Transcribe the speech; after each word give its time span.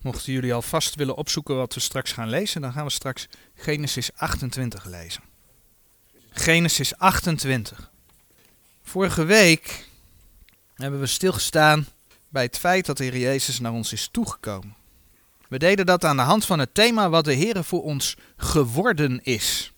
Mochten 0.00 0.32
jullie 0.32 0.54
alvast 0.54 0.94
willen 0.94 1.16
opzoeken 1.16 1.56
wat 1.56 1.74
we 1.74 1.80
straks 1.80 2.12
gaan 2.12 2.28
lezen, 2.28 2.60
dan 2.60 2.72
gaan 2.72 2.84
we 2.84 2.90
straks 2.90 3.28
Genesis 3.54 4.10
28 4.16 4.84
lezen. 4.84 5.22
Genesis 6.30 6.96
28. 6.96 7.90
Vorige 8.82 9.24
week 9.24 9.88
hebben 10.74 11.00
we 11.00 11.06
stilgestaan 11.06 11.86
bij 12.28 12.42
het 12.42 12.58
feit 12.58 12.86
dat 12.86 12.96
de 12.96 13.04
Heer 13.04 13.18
Jezus 13.18 13.60
naar 13.60 13.72
ons 13.72 13.92
is 13.92 14.08
toegekomen. 14.12 14.76
We 15.48 15.58
deden 15.58 15.86
dat 15.86 16.04
aan 16.04 16.16
de 16.16 16.22
hand 16.22 16.44
van 16.44 16.58
het 16.58 16.74
thema 16.74 17.08
wat 17.08 17.24
de 17.24 17.32
Heer 17.32 17.64
voor 17.64 17.82
ons 17.82 18.16
geworden 18.36 19.24
is. 19.24 19.72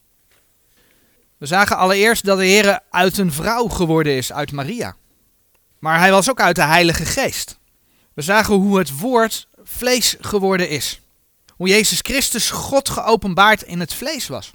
We 1.36 1.46
zagen 1.46 1.76
allereerst 1.76 2.24
dat 2.24 2.38
de 2.38 2.44
Heer 2.44 2.80
uit 2.90 3.18
een 3.18 3.32
vrouw 3.32 3.68
geworden 3.68 4.16
is, 4.16 4.32
uit 4.32 4.52
Maria. 4.52 4.96
Maar 5.78 5.98
hij 5.98 6.10
was 6.10 6.30
ook 6.30 6.40
uit 6.40 6.56
de 6.56 6.62
Heilige 6.62 7.04
Geest. 7.04 7.58
We 8.14 8.22
zagen 8.22 8.54
hoe 8.54 8.78
het 8.78 8.98
woord 8.98 9.48
vlees 9.76 10.16
geworden 10.20 10.68
is. 10.68 11.00
Hoe 11.56 11.68
Jezus 11.68 11.98
Christus 12.02 12.50
God 12.50 12.88
geopenbaard 12.88 13.62
in 13.62 13.80
het 13.80 13.94
vlees 13.94 14.28
was. 14.28 14.52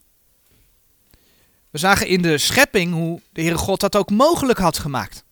We 1.69 1.77
zagen 1.77 2.07
in 2.07 2.21
de 2.21 2.37
schepping 2.37 2.93
hoe 2.93 3.21
de 3.33 3.41
Heere 3.41 3.57
God 3.57 3.79
dat 3.79 3.95
ook 3.95 4.09
mogelijk 4.09 4.59
had 4.59 4.77
gemaakt. 4.77 5.23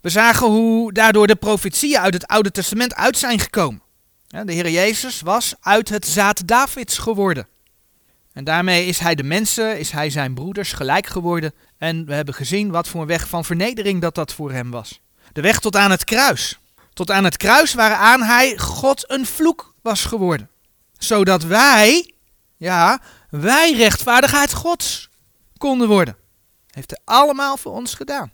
We 0.00 0.08
zagen 0.08 0.46
hoe 0.46 0.92
daardoor 0.92 1.26
de 1.26 1.36
profetieën 1.36 1.98
uit 1.98 2.14
het 2.14 2.26
Oude 2.26 2.50
Testament 2.50 2.94
uit 2.94 3.18
zijn 3.18 3.38
gekomen. 3.38 3.82
De 4.26 4.52
Heer 4.52 4.70
Jezus 4.70 5.20
was 5.20 5.54
uit 5.60 5.88
het 5.88 6.06
zaad 6.06 6.48
Davids 6.48 6.98
geworden. 6.98 7.46
En 8.32 8.44
daarmee 8.44 8.86
is 8.86 8.98
hij 8.98 9.14
de 9.14 9.22
mensen, 9.22 9.78
is 9.78 9.90
hij 9.90 10.10
zijn 10.10 10.34
broeders 10.34 10.72
gelijk 10.72 11.06
geworden. 11.06 11.52
En 11.78 12.06
we 12.06 12.14
hebben 12.14 12.34
gezien 12.34 12.70
wat 12.70 12.88
voor 12.88 13.00
een 13.00 13.06
weg 13.06 13.28
van 13.28 13.44
vernedering 13.44 14.00
dat 14.00 14.14
dat 14.14 14.32
voor 14.32 14.52
hem 14.52 14.70
was. 14.70 15.00
De 15.32 15.40
weg 15.40 15.60
tot 15.60 15.76
aan 15.76 15.90
het 15.90 16.04
kruis. 16.04 16.58
Tot 16.96 17.10
aan 17.10 17.24
het 17.24 17.36
kruis 17.36 17.74
waaraan 17.74 18.22
hij 18.22 18.58
God 18.58 19.10
een 19.10 19.26
vloek 19.26 19.74
was 19.82 20.04
geworden. 20.04 20.50
Zodat 20.98 21.42
wij, 21.42 22.12
ja, 22.56 23.00
wij 23.30 23.72
rechtvaardigheid 23.72 24.52
Gods 24.52 25.08
konden 25.58 25.88
worden. 25.88 26.16
Heeft 26.70 26.90
hij 26.90 27.00
allemaal 27.04 27.56
voor 27.56 27.72
ons 27.72 27.94
gedaan. 27.94 28.32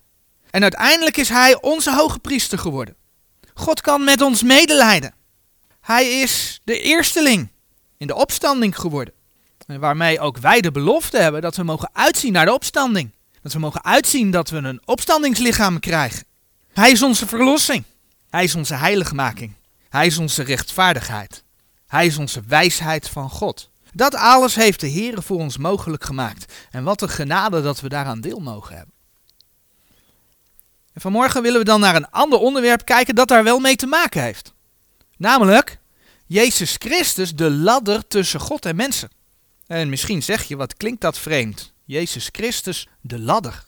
En 0.51 0.63
uiteindelijk 0.63 1.17
is 1.17 1.29
hij 1.29 1.61
onze 1.61 1.95
hoge 1.95 2.19
priester 2.19 2.59
geworden. 2.59 2.97
God 3.55 3.81
kan 3.81 4.05
met 4.05 4.21
ons 4.21 4.43
medelijden. 4.43 5.15
Hij 5.81 6.21
is 6.21 6.61
de 6.65 6.81
eersteling 6.81 7.49
in 7.99 8.07
de 8.07 8.15
opstanding 8.15 8.79
geworden. 8.79 9.15
En 9.67 9.81
waarmee 9.81 10.21
ook 10.21 10.39
wij 10.39 10.61
de 10.61 10.73
belofte 10.73 11.19
hebben 11.19 11.41
dat 11.43 11.57
we 11.57 11.63
mogen 11.63 11.91
uitzien 11.93 12.33
naar 12.33 12.47
de 12.47 12.55
opstanding. 12.55 13.15
Dat 13.43 13.53
we 13.53 13.59
mogen 13.59 13.85
uitzien 13.85 14.31
dat 14.31 14.51
we 14.51 14.57
een 14.57 14.83
opstandingslichaam 14.85 15.81
krijgen. 15.81 16.25
Hij 16.73 16.91
is 16.91 17.03
onze 17.03 17.27
verlossing. 17.27 17.85
Hij 18.33 18.45
is 18.45 18.55
onze 18.55 18.75
heiligmaking. 18.75 19.53
Hij 19.89 20.07
is 20.07 20.19
onze 20.19 20.43
rechtvaardigheid. 20.43 21.45
Hij 21.87 22.07
is 22.07 22.17
onze 22.17 22.43
wijsheid 22.47 23.09
van 23.09 23.31
God. 23.31 23.71
Dat 23.93 24.15
alles 24.15 24.55
heeft 24.55 24.81
de 24.81 24.87
Heer 24.87 25.23
voor 25.23 25.39
ons 25.39 25.57
mogelijk 25.57 26.05
gemaakt. 26.05 26.53
En 26.71 26.85
wat 26.85 27.03
een 27.03 27.09
genade 27.09 27.63
dat 27.63 27.81
we 27.81 27.89
daaraan 27.89 28.21
deel 28.21 28.39
mogen 28.39 28.77
hebben. 28.77 28.95
En 30.93 31.01
vanmorgen 31.01 31.43
willen 31.43 31.59
we 31.59 31.65
dan 31.65 31.81
naar 31.81 31.97
een 31.97 32.11
ander 32.11 32.39
onderwerp 32.39 32.85
kijken 32.85 33.15
dat 33.15 33.29
daar 33.29 33.45
wel 33.45 33.59
mee 33.59 33.77
te 33.77 33.87
maken 33.87 34.23
heeft. 34.23 34.53
Namelijk 35.17 35.79
Jezus 36.27 36.77
Christus, 36.79 37.35
de 37.35 37.51
ladder 37.51 38.07
tussen 38.09 38.41
God 38.41 38.67
en 38.67 38.77
mensen. 38.77 39.11
En 39.67 39.89
misschien 39.89 40.23
zeg 40.23 40.43
je, 40.43 40.57
wat 40.57 40.77
klinkt 40.77 41.01
dat 41.01 41.19
vreemd? 41.19 41.73
Jezus 41.85 42.29
Christus, 42.33 42.89
de 43.01 43.19
ladder. 43.19 43.65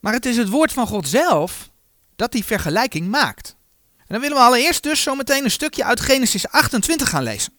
Maar 0.00 0.12
het 0.12 0.26
is 0.26 0.36
het 0.36 0.48
woord 0.48 0.72
van 0.72 0.86
God 0.86 1.08
zelf 1.08 1.70
dat 2.18 2.32
die 2.32 2.44
vergelijking 2.44 3.08
maakt. 3.08 3.56
En 3.98 4.06
dan 4.06 4.20
willen 4.20 4.36
we 4.36 4.42
allereerst 4.42 4.82
dus 4.82 5.02
zometeen 5.02 5.44
een 5.44 5.50
stukje 5.50 5.84
uit 5.84 6.00
Genesis 6.00 6.48
28 6.48 7.08
gaan 7.08 7.22
lezen. 7.22 7.52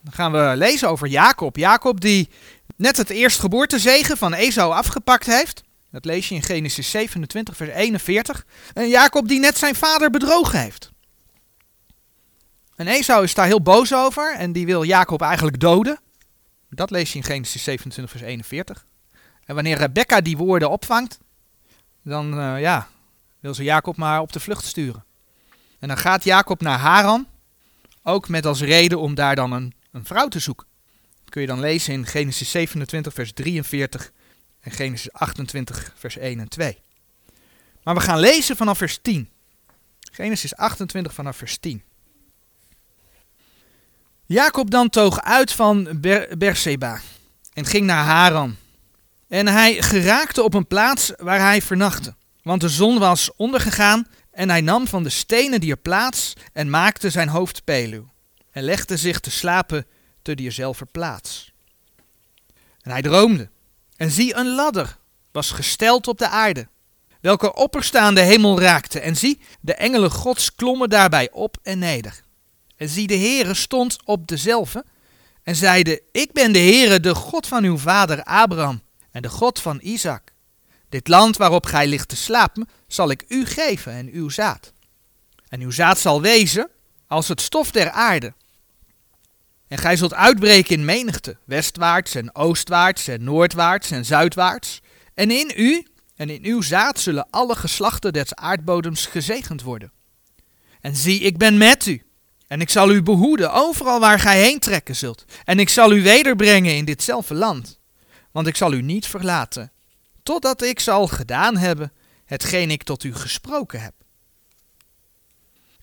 Dan 0.00 0.12
gaan 0.12 0.32
we 0.32 0.52
lezen 0.56 0.88
over 0.88 1.06
Jacob. 1.06 1.56
Jacob 1.56 2.00
die 2.00 2.28
net 2.76 2.96
het 2.96 3.10
eerstgeboortezegen 3.10 4.16
van 4.16 4.32
Esau 4.32 4.72
afgepakt 4.72 5.26
heeft. 5.26 5.62
Dat 5.90 6.04
lees 6.04 6.28
je 6.28 6.34
in 6.34 6.42
Genesis 6.42 6.90
27, 6.90 7.56
vers 7.56 7.70
41. 7.70 8.46
En 8.74 8.88
Jacob 8.88 9.28
die 9.28 9.40
net 9.40 9.58
zijn 9.58 9.74
vader 9.74 10.10
bedrogen 10.10 10.60
heeft. 10.60 10.90
En 12.76 12.86
Esau 12.86 13.24
is 13.24 13.34
daar 13.34 13.46
heel 13.46 13.62
boos 13.62 13.94
over 13.94 14.34
en 14.36 14.52
die 14.52 14.66
wil 14.66 14.82
Jacob 14.82 15.20
eigenlijk 15.20 15.60
doden. 15.60 15.98
Dat 16.70 16.90
lees 16.90 17.12
je 17.12 17.18
in 17.18 17.24
Genesis 17.24 17.62
27, 17.62 18.18
vers 18.18 18.30
41. 18.30 18.86
En 19.44 19.54
wanneer 19.54 19.76
Rebecca 19.76 20.20
die 20.20 20.36
woorden 20.36 20.70
opvangt, 20.70 21.18
dan 22.02 22.38
uh, 22.38 22.60
ja, 22.60 22.88
wil 23.44 23.54
ze 23.54 23.62
Jacob 23.62 23.96
maar 23.96 24.20
op 24.20 24.32
de 24.32 24.40
vlucht 24.40 24.64
sturen. 24.64 25.04
En 25.78 25.88
dan 25.88 25.96
gaat 25.96 26.24
Jacob 26.24 26.60
naar 26.60 26.78
Haran, 26.78 27.26
ook 28.02 28.28
met 28.28 28.46
als 28.46 28.60
reden 28.60 28.98
om 28.98 29.14
daar 29.14 29.36
dan 29.36 29.52
een, 29.52 29.74
een 29.92 30.04
vrouw 30.04 30.28
te 30.28 30.38
zoeken. 30.38 30.66
Dat 31.20 31.30
kun 31.30 31.40
je 31.40 31.46
dan 31.46 31.60
lezen 31.60 31.92
in 31.92 32.06
Genesis 32.06 32.50
27, 32.50 33.12
vers 33.12 33.32
43 33.32 34.12
en 34.60 34.70
Genesis 34.70 35.12
28, 35.12 35.92
vers 35.96 36.16
1 36.16 36.40
en 36.40 36.48
2. 36.48 36.78
Maar 37.82 37.94
we 37.94 38.00
gaan 38.00 38.18
lezen 38.18 38.56
vanaf 38.56 38.78
vers 38.78 38.98
10. 39.02 39.28
Genesis 40.12 40.56
28 40.56 41.14
vanaf 41.14 41.36
vers 41.36 41.58
10. 41.58 41.82
Jacob 44.24 44.70
dan 44.70 44.88
toog 44.88 45.20
uit 45.20 45.52
van 45.52 46.00
Ber 46.00 46.38
Berseba 46.38 47.00
en 47.52 47.64
ging 47.64 47.86
naar 47.86 48.04
Haran. 48.04 48.56
En 49.28 49.46
hij 49.46 49.82
geraakte 49.82 50.42
op 50.42 50.54
een 50.54 50.66
plaats 50.66 51.12
waar 51.16 51.40
hij 51.40 51.62
vernachtte, 51.62 52.14
want 52.44 52.60
de 52.60 52.68
zon 52.68 52.98
was 52.98 53.30
ondergegaan 53.36 54.06
en 54.30 54.48
hij 54.48 54.60
nam 54.60 54.86
van 54.86 55.02
de 55.02 55.10
stenen 55.10 55.60
die 55.60 55.70
er 55.70 55.76
plaats 55.76 56.32
en 56.52 56.70
maakte 56.70 57.10
zijn 57.10 57.28
hoofd 57.28 57.64
peluw 57.64 58.08
en 58.50 58.62
legde 58.62 58.96
zich 58.96 59.20
te 59.20 59.30
slapen 59.30 59.86
te 60.22 60.34
diezelfde 60.34 60.84
plaats. 60.84 61.52
En 62.80 62.90
hij 62.90 63.02
droomde 63.02 63.50
en 63.96 64.10
zie 64.10 64.36
een 64.36 64.54
ladder 64.54 64.98
was 65.32 65.50
gesteld 65.50 66.08
op 66.08 66.18
de 66.18 66.28
aarde, 66.28 66.68
welke 67.20 67.54
opperstaande 67.54 68.20
hemel 68.20 68.60
raakte 68.60 69.00
en 69.00 69.16
zie 69.16 69.40
de 69.60 69.74
engelen 69.74 70.10
gods 70.10 70.54
klommen 70.54 70.90
daarbij 70.90 71.30
op 71.32 71.56
en 71.62 71.78
neder. 71.78 72.22
En 72.76 72.88
zie, 72.88 73.06
de 73.06 73.16
Heere 73.16 73.54
stond 73.54 73.96
op 74.04 74.26
dezelfde 74.26 74.84
en 75.42 75.56
zeide, 75.56 76.02
ik 76.12 76.32
ben 76.32 76.52
de 76.52 76.58
Heere, 76.58 77.00
de 77.00 77.14
God 77.14 77.46
van 77.46 77.64
uw 77.64 77.78
vader 77.78 78.24
Abraham 78.24 78.82
en 79.10 79.22
de 79.22 79.28
God 79.28 79.60
van 79.60 79.78
Isaac. 79.82 80.33
Dit 80.94 81.08
land 81.08 81.36
waarop 81.36 81.66
gij 81.66 81.86
ligt 81.86 82.08
te 82.08 82.16
slapen, 82.16 82.68
zal 82.86 83.10
ik 83.10 83.24
u 83.28 83.46
geven 83.46 83.92
en 83.92 84.08
uw 84.12 84.28
zaad. 84.28 84.72
En 85.48 85.60
uw 85.60 85.70
zaad 85.70 85.98
zal 85.98 86.20
wezen 86.20 86.70
als 87.06 87.28
het 87.28 87.40
stof 87.40 87.70
der 87.70 87.90
aarde. 87.90 88.34
En 89.68 89.78
gij 89.78 89.96
zult 89.96 90.14
uitbreken 90.14 90.76
in 90.76 90.84
menigte, 90.84 91.36
westwaarts 91.44 92.14
en 92.14 92.34
oostwaarts 92.34 93.08
en 93.08 93.24
noordwaarts 93.24 93.90
en 93.90 94.04
zuidwaarts. 94.04 94.80
En 95.14 95.30
in 95.30 95.52
u 95.56 95.86
en 96.16 96.30
in 96.30 96.44
uw 96.44 96.62
zaad 96.62 97.00
zullen 97.00 97.26
alle 97.30 97.56
geslachten 97.56 98.12
des 98.12 98.34
aardbodems 98.34 99.06
gezegend 99.06 99.62
worden. 99.62 99.92
En 100.80 100.96
zie, 100.96 101.20
ik 101.20 101.38
ben 101.38 101.58
met 101.58 101.86
u 101.86 102.02
en 102.46 102.60
ik 102.60 102.70
zal 102.70 102.90
u 102.90 103.02
behoeden 103.02 103.52
overal 103.52 104.00
waar 104.00 104.18
gij 104.18 104.42
heen 104.42 104.58
trekken 104.58 104.96
zult. 104.96 105.24
En 105.44 105.58
ik 105.58 105.68
zal 105.68 105.92
u 105.92 106.02
wederbrengen 106.02 106.76
in 106.76 106.84
ditzelfde 106.84 107.34
land. 107.34 107.78
Want 108.30 108.46
ik 108.46 108.56
zal 108.56 108.72
u 108.72 108.82
niet 108.82 109.06
verlaten, 109.06 109.72
totdat 110.24 110.62
ik 110.62 110.80
zal 110.80 111.06
gedaan 111.06 111.56
hebben 111.56 111.92
hetgeen 112.24 112.70
ik 112.70 112.82
tot 112.82 113.04
u 113.04 113.14
gesproken 113.14 113.80
heb. 113.82 113.92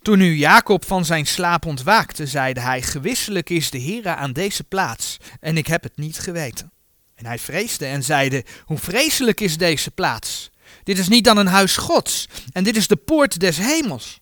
Toen 0.02 0.18
nu 0.18 0.36
Jacob 0.36 0.86
van 0.86 1.06
zijn 1.06 1.28
slaap 1.28 1.66
ontwaakte, 1.66 2.28
zeide 2.28 2.60
hij, 2.60 2.82
gewisselijk 2.82 3.50
is 3.50 3.70
de 3.70 3.82
Heere 3.82 4.16
aan 4.16 4.34
deze 4.34 4.64
plaats, 4.64 5.18
en 5.40 5.58
ik 5.58 5.68
heb 5.68 5.84
het 5.84 5.98
niet 5.98 6.20
geweten. 6.20 6.72
En 7.16 7.26
hij 7.26 7.40
vreesde 7.40 7.86
en 7.86 8.04
zeide, 8.04 8.46
hoe 8.66 8.78
vreselijk 8.78 9.40
is 9.40 9.58
deze 9.58 9.92
plaats? 9.92 10.50
Dit 10.84 10.98
is 10.98 11.08
niet 11.08 11.24
dan 11.24 11.38
een 11.38 11.48
huis 11.48 11.78
gods, 11.78 12.28
en 12.52 12.64
dit 12.64 12.76
is 12.76 12.88
de 12.88 12.96
poort 12.96 13.40
des 13.40 13.58
hemels. 13.58 14.20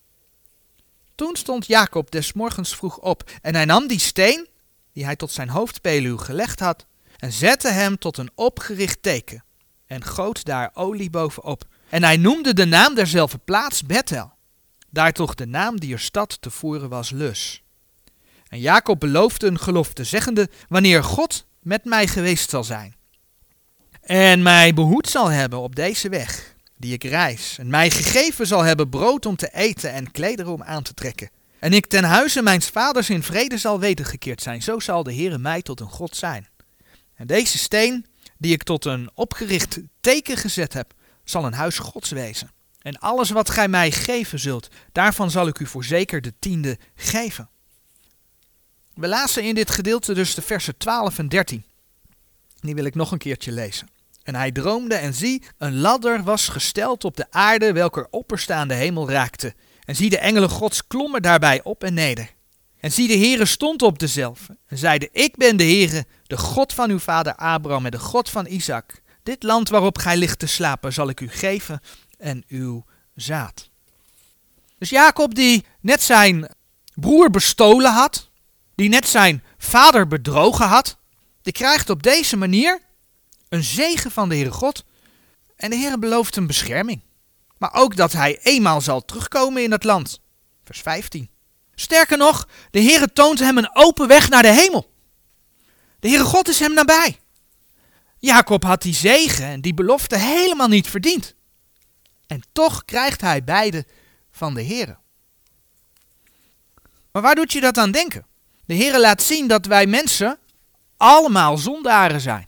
Toen 1.15 1.35
stond 1.35 1.67
Jacob 1.67 2.11
des 2.11 2.33
morgens 2.33 2.75
vroeg 2.75 2.97
op 2.97 3.31
en 3.41 3.55
hij 3.55 3.65
nam 3.65 3.87
die 3.87 3.99
steen, 3.99 4.47
die 4.93 5.05
hij 5.05 5.15
tot 5.15 5.31
zijn 5.31 5.49
hoofdpeluw 5.49 6.17
gelegd 6.17 6.59
had, 6.59 6.85
en 7.17 7.31
zette 7.31 7.67
hem 7.67 7.97
tot 7.97 8.17
een 8.17 8.31
opgericht 8.35 9.01
teken 9.01 9.43
en 9.89 10.03
goot 10.03 10.45
daar 10.45 10.71
olie 10.73 11.09
bovenop. 11.09 11.63
En 11.89 12.03
hij 12.03 12.17
noemde 12.17 12.53
de 12.53 12.65
naam 12.65 12.95
derzelfde 12.95 13.37
plaats 13.37 13.83
Bethel, 13.83 14.31
daar 14.89 15.11
toch 15.11 15.35
de 15.35 15.45
naam 15.45 15.79
die 15.79 15.93
er 15.93 15.99
stad 15.99 16.37
tevoren 16.41 16.89
was 16.89 17.09
Lus. 17.09 17.63
En 18.47 18.59
Jacob 18.59 18.99
beloofde 18.99 19.47
een 19.47 19.59
gelofte, 19.59 20.03
zeggende, 20.03 20.49
wanneer 20.67 21.03
God 21.03 21.45
met 21.61 21.85
mij 21.85 22.07
geweest 22.07 22.49
zal 22.49 22.63
zijn, 22.63 22.95
en 24.01 24.41
mij 24.41 24.73
behoed 24.73 25.09
zal 25.09 25.27
hebben 25.27 25.59
op 25.59 25.75
deze 25.75 26.09
weg, 26.09 26.55
die 26.77 26.93
ik 26.93 27.03
reis, 27.03 27.57
en 27.57 27.69
mij 27.69 27.89
gegeven 27.89 28.47
zal 28.47 28.63
hebben 28.63 28.89
brood 28.89 29.25
om 29.25 29.35
te 29.35 29.53
eten 29.53 29.91
en 29.91 30.11
klederen 30.11 30.51
om 30.51 30.63
aan 30.63 30.83
te 30.83 30.93
trekken. 30.93 31.29
En 31.59 31.73
ik 31.73 31.85
ten 31.85 32.03
huize 32.03 32.41
mijns 32.41 32.67
vaders 32.67 33.09
in 33.09 33.23
vrede 33.23 33.57
zal 33.57 33.79
wedergekeerd 33.79 34.41
zijn, 34.41 34.61
zo 34.61 34.79
zal 34.79 35.03
de 35.03 35.13
Heere 35.13 35.37
mij 35.37 35.61
tot 35.61 35.79
een 35.79 35.89
God 35.89 36.15
zijn. 36.15 36.47
En 37.15 37.27
deze 37.27 37.57
steen, 37.57 38.05
die 38.39 38.53
ik 38.53 38.63
tot 38.63 38.85
een 38.85 39.09
opgericht 39.13 39.79
teken 40.01 40.37
gezet 40.37 40.73
heb, 40.73 40.93
zal 41.23 41.45
een 41.45 41.53
huis 41.53 41.79
Gods 41.79 42.09
wezen. 42.09 42.51
En 42.81 42.99
alles 42.99 43.29
wat 43.29 43.49
gij 43.49 43.67
mij 43.67 43.91
geven 43.91 44.39
zult, 44.39 44.67
daarvan 44.91 45.31
zal 45.31 45.47
ik 45.47 45.59
u 45.59 45.65
voorzeker 45.65 46.21
de 46.21 46.33
tiende 46.39 46.77
geven. 46.95 47.49
We 48.93 49.07
lazen 49.07 49.43
in 49.43 49.55
dit 49.55 49.71
gedeelte 49.71 50.13
dus 50.13 50.33
de 50.33 50.41
versen 50.41 50.77
12 50.77 51.17
en 51.17 51.29
13. 51.29 51.65
Die 52.59 52.75
wil 52.75 52.85
ik 52.85 52.95
nog 52.95 53.11
een 53.11 53.17
keertje 53.17 53.51
lezen. 53.51 53.87
En 54.23 54.35
hij 54.35 54.51
droomde 54.51 54.95
en 54.95 55.13
zie, 55.13 55.43
een 55.57 55.79
ladder 55.79 56.23
was 56.23 56.47
gesteld 56.47 57.03
op 57.03 57.17
de 57.17 57.25
aarde, 57.29 57.73
welker 57.73 58.07
opperstaande 58.09 58.73
hemel 58.73 59.09
raakte. 59.09 59.55
En 59.85 59.95
zie, 59.95 60.09
de 60.09 60.17
engelen 60.17 60.49
gods 60.49 60.87
klommen 60.87 61.21
daarbij 61.21 61.63
op 61.63 61.83
en 61.83 61.93
neder. 61.93 62.33
En 62.79 62.91
zie, 62.91 63.07
de 63.07 63.17
Heere 63.17 63.45
stond 63.45 63.81
op 63.81 63.99
dezelfde 63.99 64.57
en 64.67 64.77
zeide, 64.77 65.09
ik 65.11 65.35
ben 65.35 65.57
de 65.57 65.63
Heere, 65.63 66.05
de 66.27 66.37
God 66.37 66.73
van 66.73 66.89
uw 66.89 66.99
vader 66.99 67.35
Abraham 67.35 67.85
en 67.85 67.91
de 67.91 67.99
God 67.99 68.29
van 68.29 68.45
Isaac. 68.47 69.01
Dit 69.23 69.43
land 69.43 69.69
waarop 69.69 69.97
gij 69.97 70.17
ligt 70.17 70.39
te 70.39 70.47
slapen 70.47 70.93
zal 70.93 71.09
ik 71.09 71.19
u 71.19 71.29
geven 71.29 71.81
en 72.17 72.43
uw 72.47 72.85
zaad. 73.15 73.69
Dus 74.77 74.89
Jacob 74.89 75.35
die 75.35 75.65
net 75.81 76.01
zijn 76.01 76.49
broer 76.93 77.29
bestolen 77.29 77.91
had, 77.91 78.29
die 78.75 78.89
net 78.89 79.07
zijn 79.07 79.43
vader 79.57 80.07
bedrogen 80.07 80.67
had, 80.67 80.97
die 81.41 81.53
krijgt 81.53 81.89
op 81.89 82.03
deze 82.03 82.37
manier 82.37 82.81
een 83.49 83.63
zegen 83.63 84.11
van 84.11 84.29
de 84.29 84.35
Heere 84.35 84.51
God. 84.51 84.83
En 85.55 85.69
de 85.69 85.75
Heere 85.75 85.99
belooft 85.99 86.35
hem 86.35 86.47
bescherming. 86.47 87.01
Maar 87.57 87.73
ook 87.73 87.95
dat 87.95 88.11
hij 88.11 88.39
eenmaal 88.43 88.81
zal 88.81 89.05
terugkomen 89.05 89.63
in 89.63 89.71
het 89.71 89.83
land. 89.83 90.19
Vers 90.63 90.81
15. 90.81 91.29
Sterker 91.79 92.17
nog, 92.17 92.47
de 92.71 92.81
Heere 92.81 93.13
toont 93.13 93.39
hem 93.39 93.57
een 93.57 93.75
open 93.75 94.07
weg 94.07 94.29
naar 94.29 94.41
de 94.41 94.51
hemel. 94.53 94.93
De 95.99 96.07
Heere 96.07 96.23
God 96.23 96.47
is 96.47 96.59
hem 96.59 96.73
nabij. 96.73 97.19
Jacob 98.17 98.63
had 98.63 98.81
die 98.81 98.93
zegen 98.93 99.45
en 99.45 99.61
die 99.61 99.73
belofte 99.73 100.17
helemaal 100.17 100.67
niet 100.67 100.87
verdiend. 100.87 101.35
En 102.27 102.41
toch 102.51 102.85
krijgt 102.85 103.21
hij 103.21 103.43
beide 103.43 103.85
van 104.31 104.53
de 104.53 104.63
Heere. 104.63 104.97
Maar 107.11 107.21
waar 107.21 107.35
doet 107.35 107.53
je 107.53 107.61
dat 107.61 107.77
aan 107.77 107.91
denken? 107.91 108.25
De 108.65 108.75
Heere 108.75 108.99
laat 108.99 109.21
zien 109.21 109.47
dat 109.47 109.65
wij 109.65 109.85
mensen 109.85 110.39
allemaal 110.97 111.57
zondaren 111.57 112.21
zijn. 112.21 112.47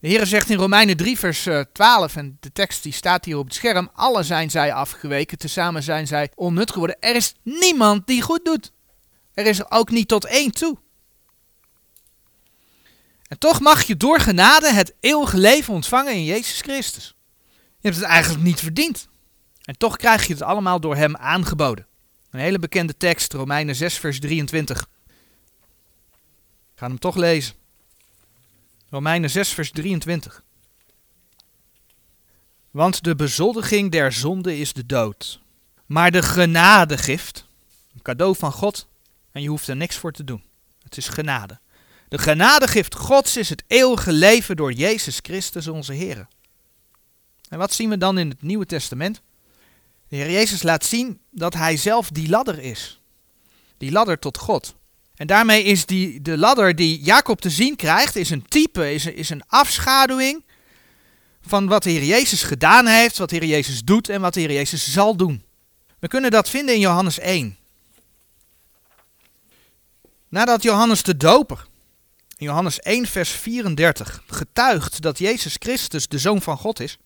De 0.00 0.08
Heer 0.08 0.26
zegt 0.26 0.50
in 0.50 0.58
Romeinen 0.58 0.96
3, 0.96 1.18
vers 1.18 1.48
12, 1.72 2.16
eh, 2.16 2.22
en 2.22 2.36
de 2.40 2.52
tekst 2.52 2.82
die 2.82 2.92
staat 2.92 3.24
hier 3.24 3.38
op 3.38 3.44
het 3.44 3.54
scherm: 3.54 3.90
Alle 3.92 4.22
zijn 4.22 4.50
zij 4.50 4.72
afgeweken, 4.72 5.38
tezamen 5.38 5.82
zijn 5.82 6.06
zij 6.06 6.30
onnut 6.34 6.70
geworden. 6.70 6.96
Er 7.00 7.14
is 7.14 7.34
niemand 7.42 8.06
die 8.06 8.22
goed 8.22 8.44
doet. 8.44 8.72
Er 9.34 9.46
is 9.46 9.70
ook 9.70 9.90
niet 9.90 10.08
tot 10.08 10.24
één 10.24 10.50
toe. 10.50 10.76
En 13.28 13.38
toch 13.38 13.60
mag 13.60 13.82
je 13.82 13.96
door 13.96 14.20
genade 14.20 14.72
het 14.72 14.94
eeuwige 15.00 15.38
leven 15.38 15.74
ontvangen 15.74 16.12
in 16.12 16.24
Jezus 16.24 16.60
Christus. 16.60 17.14
Je 17.54 17.88
hebt 17.88 17.96
het 17.96 18.04
eigenlijk 18.04 18.44
niet 18.44 18.60
verdiend. 18.60 19.08
En 19.62 19.78
toch 19.78 19.96
krijg 19.96 20.26
je 20.26 20.32
het 20.32 20.42
allemaal 20.42 20.80
door 20.80 20.96
Hem 20.96 21.16
aangeboden. 21.16 21.86
Een 22.30 22.40
hele 22.40 22.58
bekende 22.58 22.96
tekst, 22.96 23.32
Romeinen 23.32 23.74
6, 23.74 23.98
vers 23.98 24.20
23. 24.20 24.80
Ik 24.80 24.86
ga 26.74 26.86
hem 26.86 26.98
toch 26.98 27.16
lezen. 27.16 27.54
Romeinen 28.90 29.30
6, 29.30 29.48
vers 29.48 29.70
23. 29.70 30.42
Want 32.70 33.04
de 33.04 33.14
bezoldiging 33.14 33.90
der 33.90 34.12
zonde 34.12 34.58
is 34.58 34.72
de 34.72 34.86
dood. 34.86 35.40
Maar 35.86 36.10
de 36.10 36.22
genadegift, 36.22 37.46
een 37.94 38.02
cadeau 38.02 38.36
van 38.36 38.52
God, 38.52 38.88
en 39.32 39.42
je 39.42 39.48
hoeft 39.48 39.68
er 39.68 39.76
niks 39.76 39.96
voor 39.96 40.12
te 40.12 40.24
doen. 40.24 40.42
Het 40.82 40.96
is 40.96 41.08
genade. 41.08 41.58
De 42.08 42.18
genadegift 42.18 42.94
Gods 42.94 43.36
is 43.36 43.48
het 43.48 43.62
eeuwige 43.66 44.12
leven 44.12 44.56
door 44.56 44.72
Jezus 44.72 45.18
Christus 45.22 45.68
onze 45.68 45.92
Heer. 45.92 46.28
En 47.48 47.58
wat 47.58 47.72
zien 47.72 47.88
we 47.88 47.98
dan 47.98 48.18
in 48.18 48.28
het 48.28 48.42
Nieuwe 48.42 48.66
Testament? 48.66 49.22
De 50.08 50.16
Heer 50.16 50.30
Jezus 50.30 50.62
laat 50.62 50.84
zien 50.84 51.20
dat 51.30 51.54
Hij 51.54 51.76
zelf 51.76 52.10
die 52.10 52.28
ladder 52.28 52.58
is. 52.58 53.00
Die 53.76 53.92
ladder 53.92 54.18
tot 54.18 54.38
God. 54.38 54.76
En 55.18 55.26
daarmee 55.26 55.62
is 55.62 55.86
die, 55.86 56.22
de 56.22 56.38
ladder 56.38 56.76
die 56.76 57.00
Jacob 57.00 57.40
te 57.40 57.50
zien 57.50 57.76
krijgt, 57.76 58.16
is 58.16 58.30
een 58.30 58.48
type, 58.48 58.92
is 58.92 59.06
is 59.06 59.30
een 59.30 59.42
afschaduwing 59.46 60.44
van 61.40 61.66
wat 61.66 61.82
de 61.82 61.90
Heer 61.90 62.04
Jezus 62.04 62.42
gedaan 62.42 62.86
heeft, 62.86 63.18
wat 63.18 63.30
de 63.30 63.36
Heer 63.36 63.48
Jezus 63.48 63.84
doet 63.84 64.08
en 64.08 64.20
wat 64.20 64.34
de 64.34 64.40
Heer 64.40 64.52
Jezus 64.52 64.92
zal 64.92 65.16
doen. 65.16 65.42
We 65.98 66.08
kunnen 66.08 66.30
dat 66.30 66.48
vinden 66.48 66.74
in 66.74 66.80
Johannes 66.80 67.18
1. 67.18 67.56
Nadat 70.28 70.62
Johannes 70.62 71.02
de 71.02 71.16
Doper 71.16 71.66
in 72.36 72.46
Johannes 72.46 72.80
1 72.80 73.06
vers 73.06 73.30
34 73.30 74.22
getuigt 74.26 75.02
dat 75.02 75.18
Jezus 75.18 75.56
Christus 75.58 76.08
de 76.08 76.18
Zoon 76.18 76.42
van 76.42 76.56
God 76.56 76.80
is, 76.80 76.98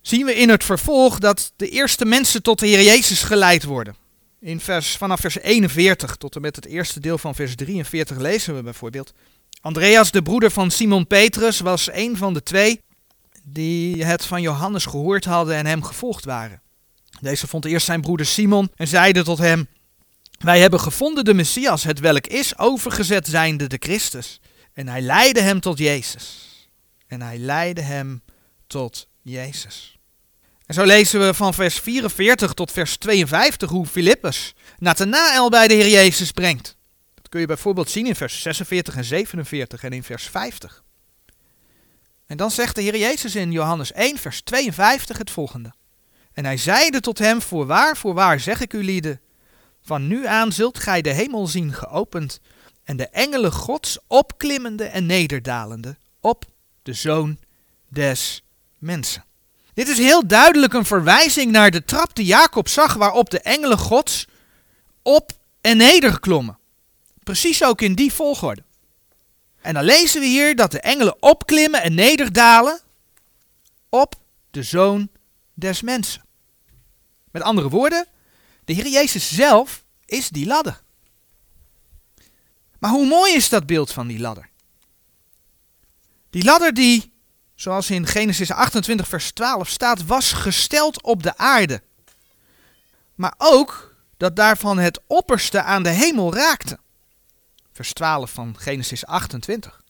zien 0.00 0.26
we 0.26 0.34
in 0.34 0.48
het 0.48 0.64
vervolg 0.64 1.18
dat 1.18 1.52
de 1.56 1.68
eerste 1.68 2.04
mensen 2.04 2.42
tot 2.42 2.58
de 2.58 2.66
Heer 2.66 2.82
Jezus 2.82 3.22
geleid 3.22 3.64
worden. 3.64 4.01
In 4.42 4.60
vers, 4.60 4.96
vanaf 4.96 5.20
vers 5.20 5.38
41 5.38 6.16
tot 6.16 6.34
en 6.34 6.40
met 6.40 6.56
het 6.56 6.64
eerste 6.64 7.00
deel 7.00 7.18
van 7.18 7.34
vers 7.34 7.54
43 7.54 8.18
lezen 8.18 8.54
we 8.54 8.62
bijvoorbeeld. 8.62 9.12
Andreas, 9.60 10.10
de 10.10 10.22
broeder 10.22 10.50
van 10.50 10.70
Simon 10.70 11.06
Petrus, 11.06 11.60
was 11.60 11.92
een 11.92 12.16
van 12.16 12.34
de 12.34 12.42
twee 12.42 12.80
die 13.42 14.04
het 14.04 14.24
van 14.24 14.42
Johannes 14.42 14.86
gehoord 14.86 15.24
hadden 15.24 15.54
en 15.54 15.66
hem 15.66 15.82
gevolgd 15.82 16.24
waren. 16.24 16.60
Deze 17.20 17.46
vond 17.46 17.64
eerst 17.64 17.86
zijn 17.86 18.00
broeder 18.00 18.26
Simon 18.26 18.70
en 18.74 18.88
zeide 18.88 19.22
tot 19.22 19.38
hem: 19.38 19.68
Wij 20.38 20.60
hebben 20.60 20.80
gevonden 20.80 21.24
de 21.24 21.34
Messias, 21.34 21.84
het 21.84 22.00
welk 22.00 22.26
is 22.26 22.58
overgezet 22.58 23.28
zijnde 23.28 23.66
de 23.66 23.78
Christus. 23.80 24.40
En 24.72 24.88
hij 24.88 25.00
leidde 25.00 25.40
hem 25.40 25.60
tot 25.60 25.78
Jezus. 25.78 26.48
En 27.06 27.22
hij 27.22 27.38
leidde 27.38 27.82
hem 27.82 28.22
tot 28.66 29.08
Jezus. 29.20 29.91
En 30.66 30.74
zo 30.74 30.84
lezen 30.84 31.20
we 31.20 31.34
van 31.34 31.54
vers 31.54 31.78
44 31.78 32.52
tot 32.52 32.72
vers 32.72 32.96
52 32.96 33.70
hoe 33.70 33.86
Filippus 33.86 34.54
Nathanael 34.78 35.48
bij 35.50 35.68
de 35.68 35.74
Heer 35.74 35.88
Jezus 35.88 36.30
brengt. 36.30 36.76
Dat 37.14 37.28
kun 37.28 37.40
je 37.40 37.46
bijvoorbeeld 37.46 37.90
zien 37.90 38.06
in 38.06 38.14
vers 38.14 38.42
46 38.42 38.96
en 38.96 39.04
47 39.04 39.82
en 39.82 39.92
in 39.92 40.02
vers 40.02 40.24
50. 40.24 40.82
En 42.26 42.36
dan 42.36 42.50
zegt 42.50 42.74
de 42.74 42.82
Heer 42.82 42.96
Jezus 42.96 43.34
in 43.34 43.52
Johannes 43.52 43.92
1 43.92 44.18
vers 44.18 44.40
52 44.40 45.18
het 45.18 45.30
volgende. 45.30 45.72
En 46.32 46.44
hij 46.44 46.56
zeide 46.56 47.00
tot 47.00 47.18
hem, 47.18 47.42
voorwaar, 47.42 47.96
voorwaar 47.96 48.40
zeg 48.40 48.60
ik 48.60 48.72
u 48.72 48.84
lieden, 48.84 49.20
van 49.82 50.06
nu 50.06 50.26
aan 50.26 50.52
zult 50.52 50.78
gij 50.78 51.02
de 51.02 51.12
hemel 51.12 51.46
zien 51.46 51.72
geopend 51.72 52.40
en 52.84 52.96
de 52.96 53.08
engelen 53.08 53.52
gods 53.52 53.98
opklimmende 54.06 54.84
en 54.84 55.06
nederdalende 55.06 55.96
op 56.20 56.44
de 56.82 56.92
zoon 56.92 57.38
des 57.88 58.44
mensen. 58.78 59.24
Dit 59.74 59.88
is 59.88 59.98
heel 59.98 60.26
duidelijk 60.26 60.72
een 60.72 60.84
verwijzing 60.84 61.50
naar 61.50 61.70
de 61.70 61.84
trap 61.84 62.14
die 62.14 62.26
Jacob 62.26 62.68
zag 62.68 62.94
waarop 62.94 63.30
de 63.30 63.40
engelen 63.40 63.78
gods 63.78 64.26
op 65.02 65.32
en 65.60 65.76
neder 65.76 66.20
klommen. 66.20 66.58
Precies 67.22 67.64
ook 67.64 67.80
in 67.80 67.94
die 67.94 68.12
volgorde. 68.12 68.62
En 69.60 69.74
dan 69.74 69.84
lezen 69.84 70.20
we 70.20 70.26
hier 70.26 70.56
dat 70.56 70.70
de 70.70 70.80
engelen 70.80 71.22
opklimmen 71.22 71.82
en 71.82 71.94
nederdalen 71.94 72.80
op 73.88 74.14
de 74.50 74.62
zoon 74.62 75.08
des 75.54 75.82
mensen. 75.82 76.24
Met 77.30 77.42
andere 77.42 77.68
woorden, 77.68 78.06
de 78.64 78.72
Heer 78.72 78.88
Jezus 78.88 79.34
zelf 79.34 79.84
is 80.06 80.28
die 80.28 80.46
ladder. 80.46 80.82
Maar 82.78 82.90
hoe 82.90 83.06
mooi 83.06 83.34
is 83.34 83.48
dat 83.48 83.66
beeld 83.66 83.92
van 83.92 84.06
die 84.06 84.18
ladder? 84.18 84.48
Die 86.30 86.44
ladder 86.44 86.74
die 86.74 87.11
zoals 87.54 87.90
in 87.90 88.06
Genesis 88.06 88.50
28, 88.50 89.08
vers 89.08 89.30
12 89.30 89.68
staat, 89.68 90.06
was 90.06 90.32
gesteld 90.32 91.02
op 91.02 91.22
de 91.22 91.36
aarde. 91.36 91.82
Maar 93.14 93.34
ook 93.38 93.94
dat 94.16 94.36
daarvan 94.36 94.78
het 94.78 95.00
opperste 95.06 95.62
aan 95.62 95.82
de 95.82 95.88
hemel 95.88 96.34
raakte. 96.34 96.78
Vers 97.72 97.92
12 97.92 98.30
van 98.30 98.54
Genesis 98.58 99.06
28. 99.06 99.82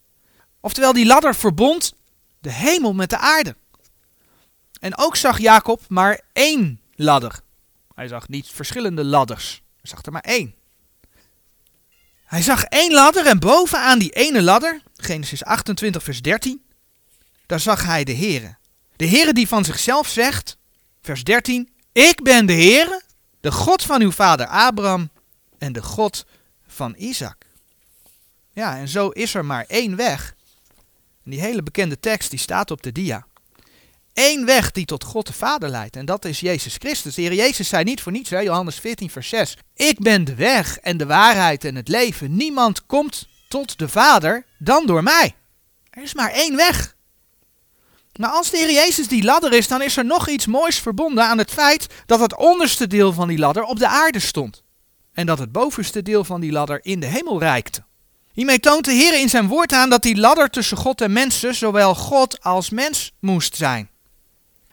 Oftewel, 0.60 0.92
die 0.92 1.06
ladder 1.06 1.34
verbond 1.34 1.94
de 2.40 2.52
hemel 2.52 2.94
met 2.94 3.10
de 3.10 3.18
aarde. 3.18 3.56
En 4.80 4.98
ook 4.98 5.16
zag 5.16 5.38
Jacob 5.38 5.80
maar 5.88 6.20
één 6.32 6.80
ladder. 6.94 7.40
Hij 7.94 8.08
zag 8.08 8.28
niet 8.28 8.48
verschillende 8.48 9.04
ladders. 9.04 9.62
Hij 9.80 9.90
zag 9.90 10.02
er 10.04 10.12
maar 10.12 10.22
één. 10.22 10.54
Hij 12.24 12.42
zag 12.42 12.64
één 12.64 12.92
ladder 12.92 13.26
en 13.26 13.38
bovenaan 13.38 13.98
die 13.98 14.10
ene 14.10 14.42
ladder, 14.42 14.82
Genesis 14.96 15.44
28, 15.44 16.02
vers 16.02 16.22
13, 16.22 16.62
daar 17.52 17.60
zag 17.60 17.84
hij 17.84 18.04
de 18.04 18.14
Heere. 18.14 18.56
De 18.96 19.06
Heere 19.06 19.32
die 19.32 19.48
van 19.48 19.64
zichzelf 19.64 20.08
zegt, 20.08 20.56
vers 21.02 21.24
13, 21.24 21.68
ik 21.92 22.22
ben 22.22 22.46
de 22.46 22.52
Heere, 22.52 23.02
de 23.40 23.52
God 23.52 23.82
van 23.82 24.00
uw 24.00 24.10
vader 24.10 24.46
Abraham 24.46 25.10
en 25.58 25.72
de 25.72 25.82
God 25.82 26.26
van 26.66 26.94
Isaac. 26.98 27.36
Ja, 28.52 28.76
en 28.76 28.88
zo 28.88 29.08
is 29.08 29.34
er 29.34 29.44
maar 29.44 29.64
één 29.68 29.96
weg. 29.96 30.34
Die 31.24 31.40
hele 31.40 31.62
bekende 31.62 32.00
tekst 32.00 32.30
die 32.30 32.38
staat 32.38 32.70
op 32.70 32.82
de 32.82 32.92
dia. 32.92 33.26
Eén 34.14 34.44
weg 34.44 34.70
die 34.70 34.84
tot 34.84 35.04
God 35.04 35.26
de 35.26 35.32
Vader 35.32 35.68
leidt. 35.68 35.96
En 35.96 36.04
dat 36.04 36.24
is 36.24 36.40
Jezus 36.40 36.76
Christus. 36.78 37.14
De 37.14 37.22
Heer 37.22 37.34
Jezus 37.34 37.68
zei 37.68 37.84
niet 37.84 38.00
voor 38.00 38.12
niets, 38.12 38.30
hè, 38.30 38.38
Johannes 38.38 38.78
14, 38.78 39.10
vers 39.10 39.28
6. 39.28 39.56
Ik 39.74 39.98
ben 39.98 40.24
de 40.24 40.34
weg 40.34 40.78
en 40.78 40.96
de 40.96 41.06
waarheid 41.06 41.64
en 41.64 41.74
het 41.74 41.88
leven. 41.88 42.36
Niemand 42.36 42.86
komt 42.86 43.28
tot 43.48 43.78
de 43.78 43.88
Vader 43.88 44.44
dan 44.58 44.86
door 44.86 45.02
mij. 45.02 45.34
Er 45.90 46.02
is 46.02 46.14
maar 46.14 46.30
één 46.30 46.56
weg. 46.56 46.94
Maar 48.18 48.30
als 48.30 48.50
de 48.50 48.56
Heer 48.56 48.72
Jezus 48.72 49.08
die 49.08 49.22
ladder 49.22 49.52
is, 49.52 49.68
dan 49.68 49.82
is 49.82 49.96
er 49.96 50.04
nog 50.04 50.28
iets 50.28 50.46
moois 50.46 50.78
verbonden 50.78 51.24
aan 51.24 51.38
het 51.38 51.50
feit 51.50 51.86
dat 52.06 52.20
het 52.20 52.36
onderste 52.36 52.86
deel 52.86 53.12
van 53.12 53.28
die 53.28 53.38
ladder 53.38 53.64
op 53.64 53.78
de 53.78 53.88
aarde 53.88 54.18
stond. 54.18 54.62
En 55.12 55.26
dat 55.26 55.38
het 55.38 55.52
bovenste 55.52 56.02
deel 56.02 56.24
van 56.24 56.40
die 56.40 56.52
ladder 56.52 56.78
in 56.82 57.00
de 57.00 57.06
hemel 57.06 57.38
reikte. 57.38 57.84
Hiermee 58.32 58.60
toont 58.60 58.84
de 58.84 58.92
Heer 58.92 59.20
in 59.20 59.28
zijn 59.28 59.48
woord 59.48 59.72
aan 59.72 59.90
dat 59.90 60.02
die 60.02 60.16
ladder 60.16 60.50
tussen 60.50 60.76
God 60.76 61.00
en 61.00 61.12
mensen 61.12 61.54
zowel 61.54 61.94
God 61.94 62.42
als 62.42 62.70
mens 62.70 63.12
moest 63.20 63.56
zijn. 63.56 63.90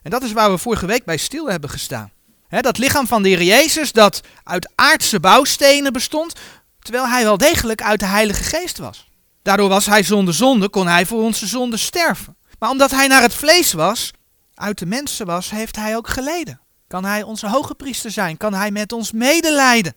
En 0.01 0.11
dat 0.11 0.23
is 0.23 0.31
waar 0.31 0.51
we 0.51 0.57
vorige 0.57 0.85
week 0.85 1.05
bij 1.05 1.17
stil 1.17 1.49
hebben 1.49 1.69
gestaan. 1.69 2.11
dat 2.49 2.77
lichaam 2.77 3.07
van 3.07 3.23
de 3.23 3.29
Heer 3.29 3.43
Jezus 3.43 3.91
dat 3.91 4.21
uit 4.43 4.71
aardse 4.75 5.19
bouwstenen 5.19 5.93
bestond, 5.93 6.33
terwijl 6.79 7.07
hij 7.07 7.23
wel 7.23 7.37
degelijk 7.37 7.81
uit 7.81 7.99
de 7.99 8.05
Heilige 8.05 8.43
Geest 8.43 8.77
was. 8.77 9.07
Daardoor 9.41 9.69
was 9.69 9.85
hij 9.85 10.03
zonder 10.03 10.33
zonde, 10.33 10.69
kon 10.69 10.87
hij 10.87 11.05
voor 11.05 11.21
onze 11.21 11.47
zonde 11.47 11.77
sterven. 11.77 12.37
Maar 12.59 12.69
omdat 12.69 12.91
hij 12.91 13.07
naar 13.07 13.21
het 13.21 13.33
vlees 13.33 13.73
was, 13.73 14.11
uit 14.53 14.79
de 14.79 14.85
mensen 14.85 15.25
was, 15.25 15.49
heeft 15.49 15.75
hij 15.75 15.95
ook 15.95 16.07
geleden. 16.07 16.61
Kan 16.87 17.05
hij 17.05 17.23
onze 17.23 17.47
hoge 17.47 17.75
priester 17.75 18.11
zijn? 18.11 18.37
Kan 18.37 18.53
hij 18.53 18.71
met 18.71 18.91
ons 18.91 19.11
medelijden? 19.11 19.93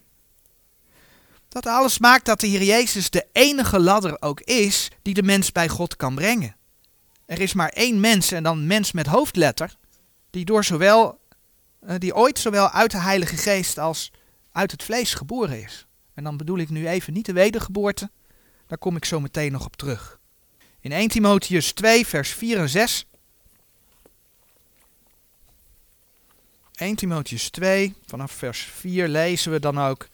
Dat 1.49 1.67
alles 1.67 1.99
maakt 1.99 2.25
dat 2.25 2.41
de 2.41 2.47
Heer 2.47 2.63
Jezus 2.63 3.11
de 3.11 3.27
enige 3.33 3.81
ladder 3.81 4.23
ook 4.23 4.41
is 4.41 4.89
die 5.03 5.15
de 5.15 5.23
mens 5.23 5.53
bij 5.53 5.69
God 5.69 5.97
kan 5.97 6.15
brengen. 6.15 6.57
Er 7.27 7.41
is 7.41 7.53
maar 7.53 7.69
één 7.69 8.01
mens 8.01 8.33
en 8.33 8.43
dan 8.43 8.67
mens 8.67 8.93
met 8.93 9.07
hoofdletter, 9.07 9.77
die, 10.31 10.45
door 10.45 10.65
zowel, 10.65 11.21
eh, 11.81 11.95
die 11.99 12.15
ooit 12.15 12.39
zowel 12.39 12.71
uit 12.71 12.91
de 12.91 12.99
Heilige 12.99 13.37
Geest 13.37 13.79
als 13.79 14.13
uit 14.53 14.71
het 14.71 14.83
vlees 14.83 15.15
geboren 15.15 15.63
is. 15.63 15.87
En 16.15 16.25
dan 16.25 16.37
bedoel 16.37 16.59
ik 16.59 16.71
nu 16.71 16.89
even 16.89 17.13
niet 17.13 17.27
de 17.27 17.33
wedergeboorte, 17.33 18.11
daar 18.67 18.79
kom 18.79 18.97
ik 18.97 19.05
zo 19.05 19.21
meteen 19.21 19.53
nog 19.53 19.65
op 19.65 19.77
terug. 19.77 20.21
In 20.83 20.93
1 20.93 21.09
Timotheus 21.09 21.73
2, 21.73 22.07
vers 22.07 22.31
4 22.31 22.59
en 22.59 22.69
6. 22.69 23.07
1 26.75 26.97
Timotheus 26.97 27.51
2, 27.51 27.95
vanaf 28.07 28.33
vers 28.33 28.61
4 28.61 29.09
lezen 29.09 29.53
we 29.53 29.61
dan 29.61 29.79
ook. 29.79 30.09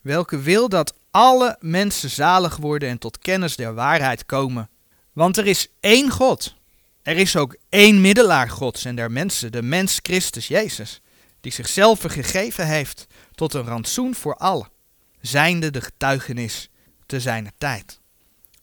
Welke 0.00 0.40
wil 0.40 0.68
dat 0.68 0.94
alle 1.10 1.56
mensen 1.60 2.10
zalig 2.10 2.56
worden 2.56 2.88
en 2.88 2.98
tot 2.98 3.18
kennis 3.18 3.56
der 3.56 3.74
waarheid 3.74 4.26
komen. 4.26 4.70
Want 5.12 5.36
er 5.36 5.46
is 5.46 5.68
één 5.80 6.10
God. 6.10 6.54
Er 7.02 7.16
is 7.16 7.36
ook 7.36 7.56
één 7.68 8.00
middelaar 8.00 8.48
Gods 8.48 8.84
en 8.84 8.94
der 8.94 9.10
mensen, 9.10 9.52
de 9.52 9.62
mens 9.62 9.98
Christus 10.02 10.48
Jezus, 10.48 11.00
die 11.40 11.52
zichzelf 11.52 12.00
gegeven 12.00 12.66
heeft 12.66 13.06
tot 13.34 13.54
een 13.54 13.64
rantsoen 13.64 14.14
voor 14.14 14.36
allen, 14.36 14.70
zijnde 15.20 15.70
de 15.70 15.80
getuigenis 15.80 16.70
te 17.06 17.20
zijner 17.20 17.52
tijd. 17.58 18.00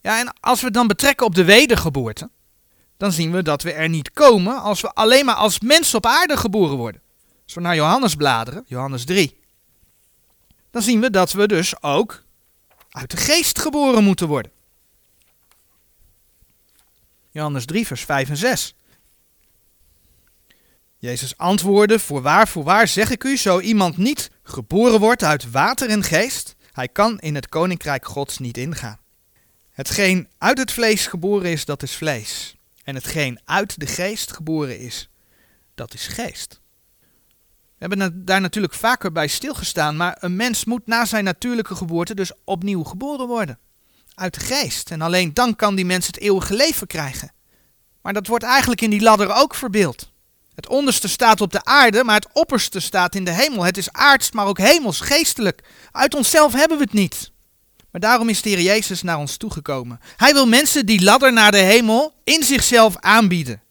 Ja, 0.00 0.18
en 0.18 0.34
als 0.40 0.60
we 0.60 0.70
dan 0.70 0.86
betrekken 0.86 1.26
op 1.26 1.34
de 1.34 1.44
wedergeboorte, 1.44 2.30
dan 2.96 3.12
zien 3.12 3.32
we 3.32 3.42
dat 3.42 3.62
we 3.62 3.72
er 3.72 3.88
niet 3.88 4.10
komen 4.10 4.60
als 4.60 4.80
we 4.80 4.92
alleen 4.92 5.24
maar 5.24 5.34
als 5.34 5.60
mens 5.60 5.94
op 5.94 6.06
aarde 6.06 6.36
geboren 6.36 6.76
worden. 6.76 7.02
Als 7.44 7.54
we 7.54 7.60
naar 7.60 7.74
Johannes 7.74 8.14
bladeren, 8.14 8.64
Johannes 8.66 9.04
3, 9.04 9.40
dan 10.70 10.82
zien 10.82 11.00
we 11.00 11.10
dat 11.10 11.32
we 11.32 11.46
dus 11.46 11.82
ook 11.82 12.22
uit 12.90 13.10
de 13.10 13.16
geest 13.16 13.58
geboren 13.58 14.04
moeten 14.04 14.28
worden. 14.28 14.52
Johannes 17.30 17.64
3, 17.64 17.86
vers 17.86 18.04
5 18.04 18.28
en 18.28 18.36
6. 18.36 18.74
Jezus 20.98 21.36
antwoordde, 21.36 21.98
voorwaar, 21.98 22.48
voorwaar 22.48 22.88
zeg 22.88 23.10
ik 23.10 23.24
u, 23.24 23.36
zo 23.36 23.60
iemand 23.60 23.96
niet 23.96 24.30
geboren 24.48 25.00
wordt 25.00 25.22
uit 25.22 25.50
water 25.50 25.88
en 25.88 26.02
geest, 26.02 26.56
hij 26.72 26.88
kan 26.88 27.18
in 27.18 27.34
het 27.34 27.48
koninkrijk 27.48 28.06
Gods 28.06 28.38
niet 28.38 28.56
ingaan. 28.56 28.98
Hetgeen 29.70 30.28
uit 30.38 30.58
het 30.58 30.72
vlees 30.72 31.06
geboren 31.06 31.50
is, 31.50 31.64
dat 31.64 31.82
is 31.82 31.96
vlees. 31.96 32.56
En 32.84 32.94
hetgeen 32.94 33.40
uit 33.44 33.80
de 33.80 33.86
geest 33.86 34.32
geboren 34.32 34.78
is, 34.78 35.08
dat 35.74 35.94
is 35.94 36.06
geest. 36.06 36.60
We 37.78 37.86
hebben 37.86 38.24
daar 38.24 38.40
natuurlijk 38.40 38.74
vaker 38.74 39.12
bij 39.12 39.26
stilgestaan, 39.26 39.96
maar 39.96 40.16
een 40.20 40.36
mens 40.36 40.64
moet 40.64 40.86
na 40.86 41.04
zijn 41.04 41.24
natuurlijke 41.24 41.74
geboorte 41.74 42.14
dus 42.14 42.32
opnieuw 42.44 42.82
geboren 42.82 43.26
worden. 43.26 43.58
Uit 44.14 44.34
de 44.34 44.40
geest. 44.40 44.90
En 44.90 45.00
alleen 45.00 45.34
dan 45.34 45.56
kan 45.56 45.74
die 45.74 45.84
mens 45.84 46.06
het 46.06 46.18
eeuwige 46.18 46.54
leven 46.54 46.86
krijgen. 46.86 47.32
Maar 48.02 48.12
dat 48.12 48.26
wordt 48.26 48.44
eigenlijk 48.44 48.80
in 48.80 48.90
die 48.90 49.00
ladder 49.00 49.34
ook 49.34 49.54
verbeeld. 49.54 50.12
Het 50.58 50.68
onderste 50.68 51.08
staat 51.08 51.40
op 51.40 51.52
de 51.52 51.64
aarde, 51.64 52.04
maar 52.04 52.14
het 52.14 52.28
opperste 52.32 52.80
staat 52.80 53.14
in 53.14 53.24
de 53.24 53.30
hemel. 53.30 53.64
Het 53.64 53.76
is 53.76 53.92
aards, 53.92 54.32
maar 54.32 54.46
ook 54.46 54.58
hemels, 54.58 55.00
geestelijk. 55.00 55.62
Uit 55.92 56.14
onszelf 56.14 56.52
hebben 56.52 56.78
we 56.78 56.82
het 56.82 56.92
niet. 56.92 57.30
Maar 57.90 58.00
daarom 58.00 58.28
is 58.28 58.42
de 58.42 58.48
Heer 58.48 58.60
Jezus 58.60 59.02
naar 59.02 59.18
ons 59.18 59.36
toegekomen. 59.36 60.00
Hij 60.16 60.32
wil 60.32 60.46
mensen 60.46 60.86
die 60.86 61.02
ladder 61.02 61.32
naar 61.32 61.50
de 61.50 61.58
hemel 61.58 62.14
in 62.24 62.42
zichzelf 62.42 62.96
aanbieden. 62.96 63.62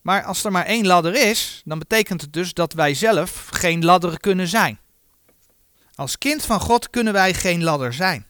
Maar 0.00 0.22
als 0.22 0.44
er 0.44 0.52
maar 0.52 0.64
één 0.64 0.86
ladder 0.86 1.14
is, 1.28 1.62
dan 1.64 1.78
betekent 1.78 2.20
het 2.20 2.32
dus 2.32 2.54
dat 2.54 2.72
wij 2.72 2.94
zelf 2.94 3.48
geen 3.50 3.84
ladder 3.84 4.20
kunnen 4.20 4.48
zijn. 4.48 4.78
Als 5.94 6.18
kind 6.18 6.44
van 6.44 6.60
God 6.60 6.90
kunnen 6.90 7.12
wij 7.12 7.34
geen 7.34 7.62
ladder 7.62 7.92
zijn. 7.92 8.26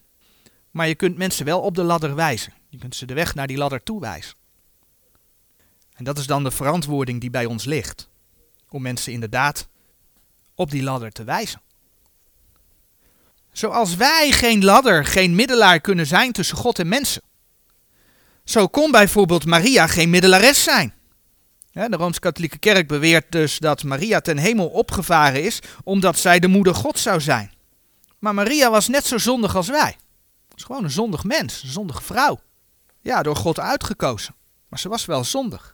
Maar 0.70 0.88
je 0.88 0.94
kunt 0.94 1.16
mensen 1.16 1.44
wel 1.44 1.60
op 1.60 1.74
de 1.74 1.82
ladder 1.82 2.14
wijzen. 2.14 2.52
Je 2.68 2.78
kunt 2.78 2.96
ze 2.96 3.06
de 3.06 3.14
weg 3.14 3.34
naar 3.34 3.46
die 3.46 3.56
ladder 3.56 3.82
toewijzen. 3.82 4.34
En 5.94 6.04
dat 6.04 6.18
is 6.18 6.26
dan 6.26 6.44
de 6.44 6.50
verantwoording 6.50 7.20
die 7.20 7.30
bij 7.30 7.44
ons 7.44 7.64
ligt. 7.64 8.08
Om 8.68 8.82
mensen 8.82 9.12
inderdaad 9.12 9.68
op 10.54 10.70
die 10.70 10.82
ladder 10.82 11.12
te 11.12 11.24
wijzen. 11.24 11.60
Zoals 13.52 13.96
wij 13.96 14.30
geen 14.32 14.64
ladder, 14.64 15.04
geen 15.04 15.34
middelaar 15.34 15.80
kunnen 15.80 16.06
zijn 16.06 16.32
tussen 16.32 16.56
God 16.56 16.78
en 16.78 16.88
mensen. 16.88 17.22
Zo 18.44 18.66
kon 18.66 18.90
bijvoorbeeld 18.90 19.46
Maria 19.46 19.86
geen 19.86 20.10
middelares 20.10 20.62
zijn. 20.62 20.94
de 21.72 21.88
Rooms-Katholieke 21.90 22.58
Kerk 22.58 22.88
beweert 22.88 23.32
dus 23.32 23.58
dat 23.58 23.82
Maria 23.82 24.20
ten 24.20 24.38
hemel 24.38 24.68
opgevaren 24.68 25.42
is 25.42 25.58
omdat 25.84 26.18
zij 26.18 26.38
de 26.38 26.48
moeder 26.48 26.74
God 26.74 26.98
zou 26.98 27.20
zijn. 27.20 27.52
Maar 28.18 28.34
Maria 28.34 28.70
was 28.70 28.88
net 28.88 29.06
zo 29.06 29.18
zondig 29.18 29.56
als 29.56 29.68
wij. 29.68 29.96
Ze 30.48 30.54
was 30.54 30.64
gewoon 30.64 30.84
een 30.84 30.90
zondig 30.90 31.24
mens, 31.24 31.62
een 31.62 31.68
zondige 31.68 32.02
vrouw. 32.02 32.40
Ja, 33.00 33.22
door 33.22 33.36
God 33.36 33.58
uitgekozen. 33.60 34.34
Maar 34.68 34.78
ze 34.78 34.88
was 34.88 35.04
wel 35.04 35.24
zondig. 35.24 35.73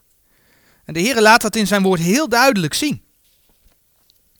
En 0.85 0.93
de 0.93 0.99
Heer 0.99 1.21
laat 1.21 1.41
dat 1.41 1.55
in 1.55 1.67
zijn 1.67 1.81
woord 1.81 1.99
heel 1.99 2.29
duidelijk 2.29 2.73
zien. 2.73 3.03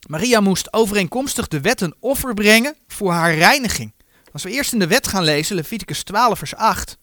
Maria 0.06 0.40
moest 0.40 0.72
overeenkomstig 0.72 1.48
de 1.48 1.60
wet 1.60 1.80
een 1.80 1.94
offer 1.98 2.34
brengen 2.34 2.76
voor 2.86 3.12
haar 3.12 3.34
reiniging. 3.34 3.92
Als 4.32 4.42
we 4.42 4.50
eerst 4.50 4.72
in 4.72 4.78
de 4.78 4.86
wet 4.86 5.06
gaan 5.06 5.24
lezen, 5.24 5.56
Leviticus 5.56 6.02
12, 6.02 6.38
vers 6.38 6.54
8. 6.54 6.98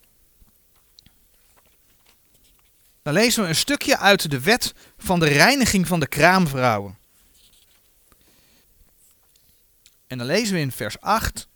Dan 3.02 3.14
lezen 3.14 3.44
we 3.44 3.50
een 3.50 3.56
stukje 3.56 3.98
uit 3.98 4.32
de 4.32 4.40
wet 4.40 4.74
van 4.98 5.20
de 5.20 5.28
reiniging 5.28 5.88
van 5.88 6.00
de 6.00 6.08
kraamvrouwen. 6.08 6.98
En 10.08 10.18
dan 10.18 10.28
lezen 10.28 10.54
we 10.54 10.60
in 10.60 10.72
vers 10.72 11.00
8 11.00 11.48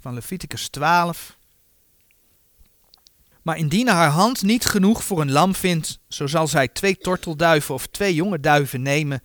van 0.00 0.14
Leviticus 0.14 0.68
12. 0.68 1.36
Maar 3.42 3.56
indien 3.56 3.88
haar 3.88 4.10
hand 4.10 4.42
niet 4.42 4.64
genoeg 4.64 5.04
voor 5.04 5.20
een 5.20 5.32
lam 5.32 5.54
vindt, 5.54 5.98
zo 6.08 6.26
zal 6.26 6.46
zij 6.48 6.68
twee 6.68 6.98
tortelduiven 6.98 7.74
of 7.74 7.86
twee 7.86 8.14
jonge 8.14 8.40
duiven 8.40 8.82
nemen, 8.82 9.22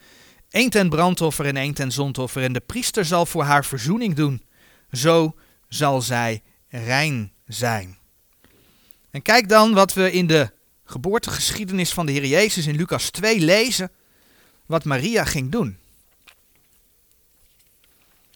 één 0.49 0.69
ten 0.69 0.89
brandoffer 0.89 1.45
en 1.45 1.57
één 1.57 1.73
ten 1.73 1.91
zondoffer, 1.91 2.43
en 2.43 2.53
de 2.53 2.59
priester 2.59 3.05
zal 3.05 3.25
voor 3.25 3.43
haar 3.43 3.65
verzoening 3.65 4.15
doen. 4.15 4.43
Zo 4.91 5.35
zal 5.69 6.01
zij 6.01 6.43
rein 6.69 7.31
zijn. 7.45 7.97
En 9.11 9.21
kijk 9.21 9.49
dan 9.49 9.73
wat 9.73 9.93
we 9.93 10.11
in 10.11 10.27
de 10.27 10.51
geboortegeschiedenis 10.85 11.93
van 11.93 12.05
de 12.05 12.11
Heer 12.11 12.25
Jezus 12.25 12.67
in 12.67 12.75
Lucas 12.75 13.09
2 13.09 13.39
lezen, 13.39 13.91
wat 14.65 14.83
Maria 14.83 15.25
ging 15.25 15.51
doen. 15.51 15.77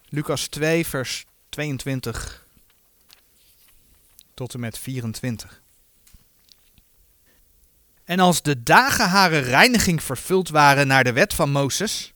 Lucas 0.08 0.46
2, 0.46 0.86
vers 0.86 1.24
22 1.48 2.46
tot 4.34 4.54
en 4.54 4.60
met 4.60 4.78
24. 4.78 5.61
En 8.12 8.20
als 8.20 8.42
de 8.42 8.62
dagen 8.62 9.08
hare 9.08 9.38
reiniging 9.38 10.02
vervuld 10.02 10.48
waren 10.48 10.86
naar 10.86 11.04
de 11.04 11.12
wet 11.12 11.34
van 11.34 11.50
Mozes, 11.50 12.12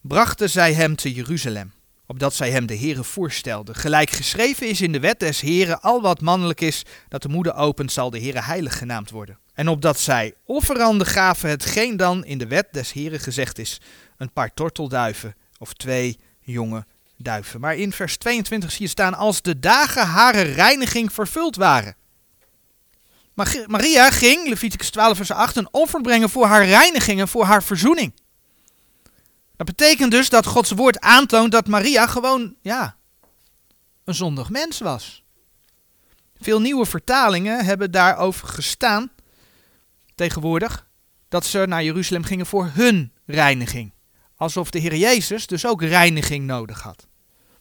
brachten 0.00 0.50
zij 0.50 0.72
hem 0.72 0.96
te 0.96 1.12
Jeruzalem, 1.12 1.72
opdat 2.06 2.34
zij 2.34 2.50
hem 2.50 2.66
de 2.66 2.78
Heere 2.78 3.04
voorstelden. 3.04 3.74
Gelijk 3.74 4.10
geschreven 4.10 4.68
is 4.68 4.80
in 4.80 4.92
de 4.92 5.00
wet 5.00 5.20
des 5.20 5.40
Heeren, 5.40 5.80
al 5.80 6.00
wat 6.00 6.20
mannelijk 6.20 6.60
is, 6.60 6.82
dat 7.08 7.22
de 7.22 7.28
moeder 7.28 7.54
opent, 7.54 7.92
zal 7.92 8.10
de 8.10 8.20
Heere 8.20 8.42
heilig 8.42 8.78
genaamd 8.78 9.10
worden. 9.10 9.38
En 9.54 9.68
opdat 9.68 9.98
zij 9.98 10.34
offeranden 10.44 11.06
gaven, 11.06 11.48
hetgeen 11.48 11.96
dan 11.96 12.24
in 12.24 12.38
de 12.38 12.46
wet 12.46 12.66
des 12.70 12.92
Heeren 12.92 13.20
gezegd 13.20 13.58
is, 13.58 13.80
een 14.16 14.32
paar 14.32 14.54
tortelduiven 14.54 15.36
of 15.58 15.72
twee 15.72 16.18
jonge 16.40 16.86
duiven. 17.16 17.60
Maar 17.60 17.76
in 17.76 17.92
vers 17.92 18.16
22 18.16 18.72
zie 18.72 18.82
je 18.82 18.90
staan, 18.90 19.14
als 19.14 19.42
de 19.42 19.58
dagen 19.58 20.06
hare 20.06 20.42
reiniging 20.42 21.12
vervuld 21.12 21.56
waren. 21.56 21.96
Maria 23.66 24.10
ging, 24.10 24.48
Leviticus 24.48 24.90
12 24.90 25.16
vers 25.16 25.30
8, 25.30 25.56
een 25.56 25.68
offer 25.70 26.00
brengen 26.00 26.30
voor 26.30 26.46
haar 26.46 26.64
reiniging 26.64 27.20
en 27.20 27.28
voor 27.28 27.44
haar 27.44 27.62
verzoening. 27.62 28.12
Dat 29.56 29.66
betekent 29.66 30.10
dus 30.10 30.28
dat 30.28 30.46
Gods 30.46 30.70
woord 30.70 31.00
aantoont 31.00 31.52
dat 31.52 31.66
Maria 31.66 32.06
gewoon, 32.06 32.54
ja, 32.62 32.96
een 34.04 34.14
zondig 34.14 34.50
mens 34.50 34.78
was. 34.78 35.22
Veel 36.40 36.60
nieuwe 36.60 36.86
vertalingen 36.86 37.64
hebben 37.64 37.90
daarover 37.90 38.48
gestaan 38.48 39.10
tegenwoordig 40.14 40.86
dat 41.28 41.46
ze 41.46 41.64
naar 41.68 41.84
Jeruzalem 41.84 42.24
gingen 42.24 42.46
voor 42.46 42.70
hun 42.72 43.12
reiniging. 43.26 43.92
Alsof 44.36 44.70
de 44.70 44.78
Heer 44.78 44.96
Jezus 44.96 45.46
dus 45.46 45.66
ook 45.66 45.82
reiniging 45.82 46.46
nodig 46.46 46.82
had. 46.82 47.06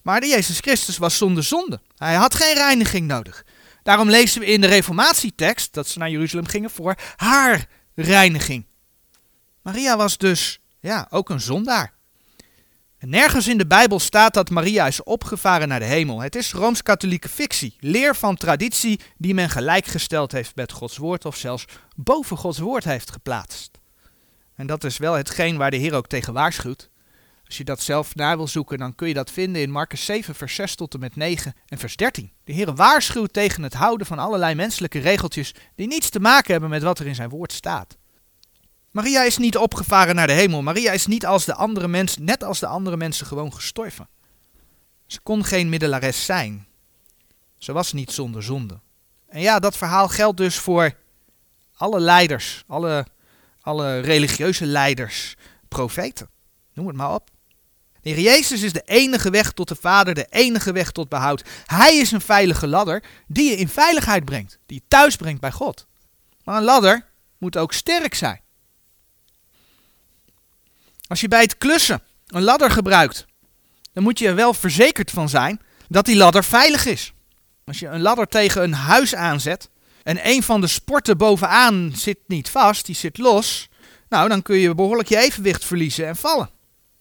Maar 0.01 0.19
de 0.21 0.27
Jezus 0.27 0.59
Christus 0.59 0.97
was 0.97 1.17
zonder 1.17 1.43
zonde. 1.43 1.81
Hij 1.97 2.13
had 2.13 2.35
geen 2.35 2.53
reiniging 2.53 3.07
nodig. 3.07 3.45
Daarom 3.85 4.09
lezen 4.09 4.41
we 4.41 4.45
in 4.45 4.61
de 4.61 4.67
Reformatietekst 4.67 5.73
dat 5.73 5.87
ze 5.87 5.99
naar 5.99 6.09
Jeruzalem 6.09 6.45
gingen 6.45 6.69
voor 6.69 6.95
haar 7.15 7.65
reiniging. 7.95 8.65
Maria 9.61 9.97
was 9.97 10.17
dus 10.17 10.59
ja, 10.79 11.07
ook 11.09 11.29
een 11.29 11.41
zondaar. 11.41 11.93
En 12.97 13.09
nergens 13.09 13.47
in 13.47 13.57
de 13.57 13.67
Bijbel 13.67 13.99
staat 13.99 14.33
dat 14.33 14.49
Maria 14.49 14.87
is 14.87 15.03
opgevaren 15.03 15.67
naar 15.67 15.79
de 15.79 15.85
hemel. 15.85 16.19
Het 16.19 16.35
is 16.35 16.53
rooms-katholieke 16.53 17.29
fictie, 17.29 17.75
leer 17.79 18.15
van 18.15 18.35
traditie 18.35 18.99
die 19.17 19.33
men 19.33 19.49
gelijkgesteld 19.49 20.31
heeft 20.31 20.55
met 20.55 20.71
Gods 20.71 20.97
woord 20.97 21.25
of 21.25 21.35
zelfs 21.35 21.65
boven 21.95 22.37
Gods 22.37 22.59
woord 22.59 22.83
heeft 22.83 23.11
geplaatst. 23.11 23.71
En 24.55 24.67
dat 24.67 24.83
is 24.83 24.97
wel 24.97 25.13
hetgeen 25.13 25.57
waar 25.57 25.71
de 25.71 25.77
Heer 25.77 25.93
ook 25.93 26.07
tegen 26.07 26.33
waarschuwt. 26.33 26.89
Als 27.45 27.57
je 27.57 27.63
dat 27.63 27.81
zelf 27.81 28.15
na 28.15 28.35
wil 28.35 28.47
zoeken, 28.47 28.77
dan 28.77 28.95
kun 28.95 29.07
je 29.07 29.13
dat 29.13 29.31
vinden 29.31 29.61
in 29.61 29.71
Marcus 29.71 30.05
7, 30.05 30.35
vers 30.35 30.55
6 30.55 30.75
tot 30.75 30.93
en 30.93 30.99
met 30.99 31.15
9 31.15 31.53
en 31.67 31.77
vers 31.77 31.95
13. 31.95 32.31
De 32.43 32.53
Heer 32.53 32.75
waarschuwt 32.75 33.33
tegen 33.33 33.63
het 33.63 33.73
houden 33.73 34.07
van 34.07 34.19
allerlei 34.19 34.55
menselijke 34.55 34.99
regeltjes 34.99 35.53
die 35.75 35.87
niets 35.87 36.09
te 36.09 36.19
maken 36.19 36.51
hebben 36.51 36.69
met 36.69 36.83
wat 36.83 36.99
er 36.99 37.07
in 37.07 37.15
zijn 37.15 37.29
woord 37.29 37.51
staat. 37.51 37.97
Maria 38.91 39.23
is 39.23 39.37
niet 39.37 39.57
opgevaren 39.57 40.15
naar 40.15 40.27
de 40.27 40.33
hemel. 40.33 40.61
Maria 40.61 40.91
is 40.91 41.05
niet 41.05 41.25
als 41.25 41.45
de 41.45 41.53
andere 41.53 41.87
mensen, 41.87 42.23
net 42.23 42.43
als 42.43 42.59
de 42.59 42.67
andere 42.67 42.97
mensen, 42.97 43.25
gewoon 43.25 43.53
gestorven. 43.53 44.07
Ze 45.05 45.19
kon 45.19 45.45
geen 45.45 45.69
middelares 45.69 46.25
zijn. 46.25 46.67
Ze 47.57 47.71
was 47.71 47.93
niet 47.93 48.11
zonder 48.11 48.43
zonde. 48.43 48.79
En 49.27 49.41
ja, 49.41 49.59
dat 49.59 49.77
verhaal 49.77 50.07
geldt 50.07 50.37
dus 50.37 50.57
voor 50.57 50.93
alle 51.73 51.99
leiders, 51.99 52.63
alle, 52.67 53.05
alle 53.61 53.99
religieuze 53.99 54.65
leiders, 54.65 55.35
profeten. 55.67 56.29
Noem 56.73 56.87
het 56.87 56.95
maar 56.95 57.13
op. 57.13 57.29
Heer 58.05 58.19
Jezus 58.19 58.61
is 58.61 58.73
de 58.73 58.83
enige 58.85 59.29
weg 59.29 59.51
tot 59.51 59.67
de 59.67 59.75
Vader, 59.75 60.13
de 60.13 60.27
enige 60.29 60.71
weg 60.71 60.91
tot 60.91 61.09
behoud. 61.09 61.43
Hij 61.65 61.97
is 61.97 62.11
een 62.11 62.21
veilige 62.21 62.67
ladder 62.67 63.03
die 63.27 63.49
je 63.49 63.55
in 63.55 63.67
veiligheid 63.67 64.25
brengt, 64.25 64.59
die 64.65 64.77
je 64.77 64.87
thuis 64.87 65.15
brengt 65.15 65.41
bij 65.41 65.51
God. 65.51 65.87
Maar 66.43 66.57
een 66.57 66.63
ladder 66.63 67.05
moet 67.37 67.57
ook 67.57 67.73
sterk 67.73 68.13
zijn. 68.13 68.41
Als 71.07 71.21
je 71.21 71.27
bij 71.27 71.41
het 71.41 71.57
klussen 71.57 72.01
een 72.27 72.43
ladder 72.43 72.71
gebruikt, 72.71 73.25
dan 73.93 74.03
moet 74.03 74.19
je 74.19 74.27
er 74.27 74.35
wel 74.35 74.53
verzekerd 74.53 75.11
van 75.11 75.29
zijn 75.29 75.61
dat 75.87 76.05
die 76.05 76.15
ladder 76.15 76.43
veilig 76.43 76.85
is. 76.85 77.13
Als 77.63 77.79
je 77.79 77.87
een 77.87 78.01
ladder 78.01 78.27
tegen 78.27 78.63
een 78.63 78.73
huis 78.73 79.15
aanzet 79.15 79.69
en 80.03 80.27
een 80.27 80.43
van 80.43 80.61
de 80.61 80.67
sporten 80.67 81.17
bovenaan 81.17 81.91
zit 81.95 82.19
niet 82.27 82.49
vast, 82.49 82.85
die 82.85 82.95
zit 82.95 83.17
los, 83.17 83.69
nou 84.09 84.29
dan 84.29 84.41
kun 84.41 84.57
je 84.57 84.75
behoorlijk 84.75 85.09
je 85.09 85.17
evenwicht 85.17 85.65
verliezen 85.65 86.07
en 86.07 86.15
vallen. 86.15 86.54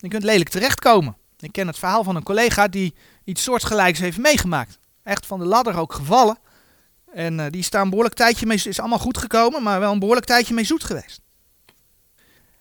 Je 0.04 0.10
kunt 0.10 0.22
lelijk 0.22 0.48
terechtkomen. 0.48 1.16
Ik 1.38 1.52
ken 1.52 1.66
het 1.66 1.78
verhaal 1.78 2.04
van 2.04 2.16
een 2.16 2.22
collega 2.22 2.68
die 2.68 2.94
iets 3.24 3.42
soortgelijks 3.42 3.98
heeft 3.98 4.18
meegemaakt. 4.18 4.78
Echt 5.02 5.26
van 5.26 5.38
de 5.38 5.44
ladder 5.44 5.78
ook 5.78 5.92
gevallen. 5.92 6.38
En 7.12 7.38
uh, 7.38 7.46
die 7.50 7.60
is 7.60 7.70
daar 7.70 7.82
een 7.82 7.88
behoorlijk 7.88 8.14
tijdje 8.14 8.46
mee, 8.46 8.62
is 8.64 8.80
allemaal 8.80 8.98
goed 8.98 9.18
gekomen, 9.18 9.62
maar 9.62 9.80
wel 9.80 9.92
een 9.92 9.98
behoorlijk 9.98 10.26
tijdje 10.26 10.54
mee 10.54 10.64
zoet 10.64 10.84
geweest. 10.84 11.20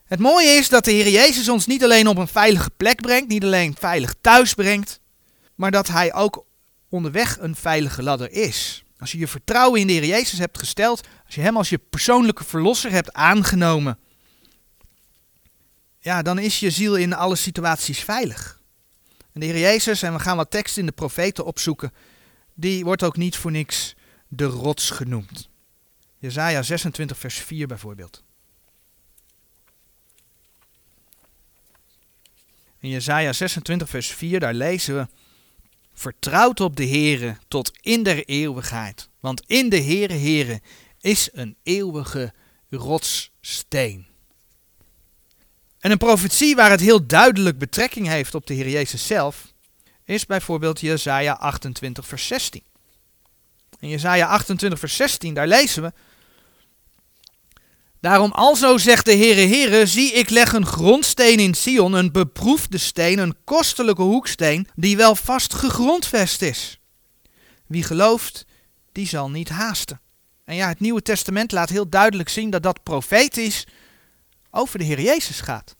Het 0.04 0.18
mooie 0.18 0.48
is 0.48 0.68
dat 0.68 0.84
de 0.84 0.90
Heer 0.90 1.08
Jezus 1.08 1.48
ons 1.48 1.66
niet 1.66 1.84
alleen 1.84 2.06
op 2.06 2.16
een 2.16 2.28
veilige 2.28 2.70
plek 2.70 3.00
brengt, 3.00 3.28
niet 3.28 3.44
alleen 3.44 3.76
veilig 3.78 4.14
thuis 4.20 4.54
brengt, 4.54 5.00
maar 5.54 5.70
dat 5.70 5.88
Hij 5.88 6.14
ook 6.14 6.44
onderweg 6.88 7.38
een 7.40 7.56
veilige 7.56 8.02
ladder 8.02 8.32
is. 8.32 8.84
Als 8.98 9.12
je 9.12 9.18
je 9.18 9.28
vertrouwen 9.28 9.80
in 9.80 9.86
de 9.86 9.92
Heer 9.92 10.06
Jezus 10.06 10.38
hebt 10.38 10.58
gesteld, 10.58 11.06
als 11.26 11.34
je 11.34 11.40
Hem 11.40 11.56
als 11.56 11.68
je 11.68 11.78
persoonlijke 11.78 12.44
verlosser 12.44 12.90
hebt 12.90 13.12
aangenomen, 13.12 13.98
ja, 16.04 16.22
dan 16.22 16.38
is 16.38 16.60
je 16.60 16.70
ziel 16.70 16.96
in 16.96 17.12
alle 17.12 17.36
situaties 17.36 17.98
veilig. 17.98 18.60
En 19.32 19.40
de 19.40 19.46
Heer 19.46 19.58
Jezus, 19.58 20.02
en 20.02 20.12
we 20.12 20.18
gaan 20.18 20.36
wat 20.36 20.50
teksten 20.50 20.80
in 20.80 20.86
de 20.86 20.92
profeten 20.92 21.44
opzoeken, 21.44 21.92
die 22.54 22.84
wordt 22.84 23.02
ook 23.02 23.16
niet 23.16 23.36
voor 23.36 23.50
niks 23.50 23.94
de 24.28 24.44
rots 24.44 24.90
genoemd. 24.90 25.48
Jezaja 26.18 26.62
26 26.62 27.18
vers 27.18 27.38
4 27.38 27.66
bijvoorbeeld. 27.66 28.22
In 32.78 32.88
Jesaja 32.88 33.32
26 33.32 33.88
vers 33.88 34.08
4, 34.08 34.40
daar 34.40 34.54
lezen 34.54 34.96
we, 34.96 35.08
Vertrouwt 35.92 36.60
op 36.60 36.76
de 36.76 36.86
Heere 36.86 37.36
tot 37.48 37.70
in 37.80 38.02
der 38.02 38.24
eeuwigheid, 38.24 39.08
want 39.20 39.42
in 39.46 39.68
de 39.68 39.82
Heere 39.82 40.14
Heere 40.14 40.60
is 41.00 41.28
een 41.32 41.56
eeuwige 41.62 42.32
rotssteen. 42.68 44.13
En 45.84 45.90
een 45.90 45.98
profetie 45.98 46.56
waar 46.56 46.70
het 46.70 46.80
heel 46.80 47.06
duidelijk 47.06 47.58
betrekking 47.58 48.06
heeft 48.06 48.34
op 48.34 48.46
de 48.46 48.54
Heer 48.54 48.68
Jezus 48.68 49.06
zelf, 49.06 49.52
is 50.04 50.26
bijvoorbeeld 50.26 50.80
Jesaja 50.80 51.32
28 51.32 52.06
vers 52.06 52.26
16. 52.26 52.62
In 53.80 53.88
Jesaja 53.88 54.26
28 54.26 54.78
vers 54.78 54.96
16, 54.96 55.34
daar 55.34 55.46
lezen 55.46 55.82
we, 55.82 55.92
Daarom 58.00 58.32
alzo 58.32 58.78
zegt 58.78 59.04
de 59.04 59.16
Heere 59.16 59.46
Heere, 59.46 59.86
zie 59.86 60.12
ik 60.12 60.30
leg 60.30 60.52
een 60.52 60.66
grondsteen 60.66 61.38
in 61.38 61.54
Sion, 61.54 61.92
een 61.92 62.12
beproefde 62.12 62.78
steen, 62.78 63.18
een 63.18 63.36
kostelijke 63.44 64.02
hoeksteen, 64.02 64.68
die 64.74 64.96
wel 64.96 65.16
vast 65.16 65.54
gegrondvest 65.54 66.42
is. 66.42 66.80
Wie 67.66 67.82
gelooft, 67.82 68.46
die 68.92 69.06
zal 69.06 69.30
niet 69.30 69.48
haasten. 69.48 70.00
En 70.44 70.54
ja, 70.54 70.68
het 70.68 70.80
Nieuwe 70.80 71.02
Testament 71.02 71.52
laat 71.52 71.68
heel 71.68 71.88
duidelijk 71.88 72.28
zien 72.28 72.50
dat 72.50 72.62
dat 72.62 72.82
profetisch 72.82 73.66
over 74.54 74.78
de 74.78 74.84
Heer 74.84 75.00
Jezus 75.00 75.40
gaat. 75.40 75.76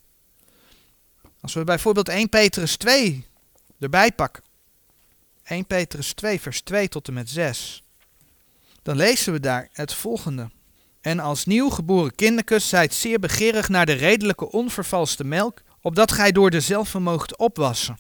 Als 1.41 1.55
we 1.55 1.65
bijvoorbeeld 1.65 2.09
1 2.09 2.29
Petrus 2.29 2.77
2 2.77 3.27
erbij 3.79 4.13
pakken. 4.13 4.43
1 5.45 5.67
Petrus 5.67 6.13
2 6.13 6.41
vers 6.41 6.61
2 6.61 6.89
tot 6.89 7.09
en 7.09 7.15
met 7.15 7.31
6. 7.31 7.83
Dan 8.83 8.97
lezen 8.97 9.33
we 9.33 9.41
daar 9.41 9.69
het 9.73 9.95
volgende. 9.95 10.51
En 11.01 11.21
als 11.21 11.45
nieuwgeboren 11.45 12.15
kinderkus 12.15 12.69
zijt 12.69 12.95
zeer 12.95 13.19
begeerig 13.19 13.69
naar 13.69 13.87
de 13.87 13.93
redelijke 13.93 14.51
onvervalste 14.51 15.25
melk, 15.25 15.63
opdat 15.81 16.13
gij 16.13 16.33
door 16.33 16.51
dezelfde 16.51 16.99
moogt 16.99 17.37
opwassen. 17.37 17.99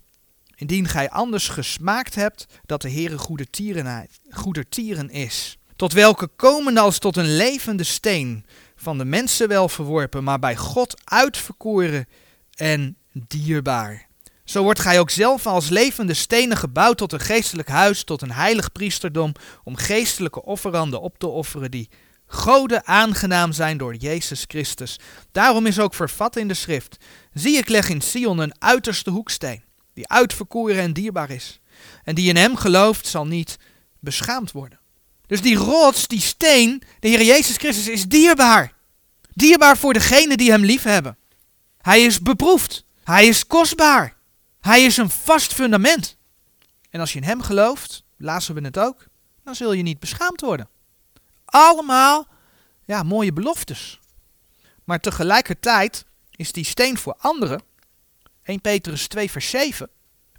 Indien 0.54 0.88
gij 0.88 1.10
anders 1.10 1.48
gesmaakt 1.48 2.14
hebt 2.14 2.46
dat 2.66 2.82
de 2.82 2.90
Heere 2.90 3.18
goede 3.18 3.50
tierenheid, 3.50 4.20
goede 4.30 4.68
tieren 4.68 5.10
is. 5.10 5.58
Tot 5.76 5.92
welke 5.92 6.26
komende 6.36 6.80
als 6.80 6.98
tot 6.98 7.16
een 7.16 7.36
levende 7.36 7.84
steen, 7.84 8.46
van 8.84 8.98
de 8.98 9.04
mensen 9.04 9.48
wel 9.48 9.68
verworpen, 9.68 10.24
maar 10.24 10.38
bij 10.38 10.56
God 10.56 11.00
uitverkoren 11.04 12.08
en 12.54 12.96
dierbaar. 13.12 14.06
Zo 14.44 14.62
wordt 14.62 14.80
gij 14.80 15.00
ook 15.00 15.10
zelf 15.10 15.46
als 15.46 15.68
levende 15.68 16.14
stenen 16.14 16.56
gebouwd 16.56 16.96
tot 16.96 17.12
een 17.12 17.20
geestelijk 17.20 17.68
huis, 17.68 18.04
tot 18.04 18.22
een 18.22 18.32
heilig 18.32 18.72
priesterdom, 18.72 19.32
om 19.64 19.76
geestelijke 19.76 20.44
offeranden 20.44 21.00
op 21.00 21.18
te 21.18 21.26
offeren 21.26 21.70
die 21.70 21.88
Goden 22.26 22.86
aangenaam 22.86 23.52
zijn 23.52 23.76
door 23.78 23.94
Jezus 23.94 24.44
Christus. 24.46 24.98
Daarom 25.32 25.66
is 25.66 25.78
ook 25.78 25.94
vervat 25.94 26.36
in 26.36 26.48
de 26.48 26.54
schrift. 26.54 26.96
Zie 27.32 27.56
ik 27.56 27.68
leg 27.68 27.88
in 27.88 28.00
Sion 28.00 28.38
een 28.38 28.54
uiterste 28.58 29.10
hoeksteen, 29.10 29.64
die 29.94 30.08
uitverkoren 30.08 30.78
en 30.78 30.92
dierbaar 30.92 31.30
is. 31.30 31.60
En 32.04 32.14
die 32.14 32.28
in 32.28 32.36
hem 32.36 32.56
gelooft 32.56 33.06
zal 33.06 33.26
niet 33.26 33.56
beschaamd 34.00 34.52
worden. 34.52 34.78
Dus 35.26 35.42
die 35.42 35.56
rots, 35.56 36.08
die 36.08 36.20
steen, 36.20 36.82
de 37.00 37.08
Heer 37.08 37.22
Jezus 37.22 37.56
Christus 37.56 37.88
is 37.88 38.06
dierbaar. 38.06 38.73
Dierbaar 39.34 39.76
voor 39.76 39.92
degenen 39.92 40.36
die 40.36 40.50
hem 40.50 40.64
lief 40.64 40.82
hebben. 40.82 41.16
Hij 41.80 42.04
is 42.04 42.20
beproefd. 42.20 42.84
Hij 43.04 43.26
is 43.26 43.46
kostbaar. 43.46 44.16
Hij 44.60 44.84
is 44.84 44.96
een 44.96 45.10
vast 45.10 45.54
fundament. 45.54 46.16
En 46.90 47.00
als 47.00 47.12
je 47.12 47.18
in 47.18 47.24
hem 47.24 47.42
gelooft, 47.42 48.04
lazen 48.16 48.54
we 48.54 48.60
het 48.60 48.78
ook, 48.78 49.06
dan 49.44 49.54
zul 49.54 49.72
je 49.72 49.82
niet 49.82 49.98
beschaamd 49.98 50.40
worden. 50.40 50.68
Allemaal 51.44 52.26
ja, 52.84 53.02
mooie 53.02 53.32
beloftes. 53.32 54.00
Maar 54.84 55.00
tegelijkertijd 55.00 56.04
is 56.30 56.52
die 56.52 56.64
steen 56.64 56.98
voor 56.98 57.14
anderen, 57.18 57.62
1 58.42 58.60
Petrus 58.60 59.06
2 59.06 59.30
vers 59.30 59.50
7, 59.50 59.88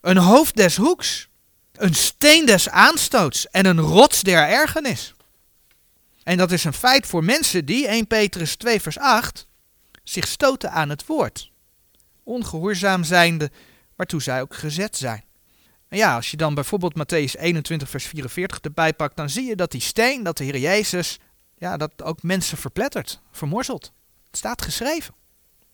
een 0.01 0.17
hoofd 0.17 0.55
des 0.55 0.75
hoeks, 0.75 1.29
een 1.71 1.95
steen 1.95 2.45
des 2.45 2.69
aanstoots 2.69 3.49
en 3.49 3.65
een 3.65 3.79
rots 3.79 4.21
der 4.21 4.47
ergernis. 4.47 5.14
En 6.25 6.37
dat 6.37 6.51
is 6.51 6.63
een 6.63 6.73
feit 6.73 7.07
voor 7.07 7.23
mensen 7.23 7.65
die, 7.65 7.87
1 7.87 8.07
Petrus 8.07 8.55
2 8.55 8.81
vers 8.81 8.97
8, 8.97 9.47
zich 10.03 10.27
stoten 10.27 10.71
aan 10.71 10.89
het 10.89 11.05
woord. 11.05 11.51
Ongehoorzaam 12.23 13.03
zijnde, 13.03 13.51
waartoe 13.95 14.21
zij 14.21 14.41
ook 14.41 14.55
gezet 14.55 14.97
zijn. 14.97 15.23
En 15.87 15.97
ja, 15.97 16.15
als 16.15 16.31
je 16.31 16.37
dan 16.37 16.53
bijvoorbeeld 16.53 16.93
Matthäus 16.97 17.39
21, 17.39 17.89
vers 17.89 18.05
44 18.05 18.59
erbij 18.59 18.93
pakt, 18.93 19.15
dan 19.15 19.29
zie 19.29 19.45
je 19.45 19.55
dat 19.55 19.71
die 19.71 19.81
steen, 19.81 20.23
dat 20.23 20.37
de 20.37 20.43
Heer 20.43 20.57
Jezus, 20.57 21.19
ja, 21.57 21.77
dat 21.77 22.03
ook 22.03 22.23
mensen 22.23 22.57
verplettert, 22.57 23.21
vermorzelt. 23.31 23.91
Het 24.27 24.37
staat 24.37 24.61
geschreven. 24.61 25.13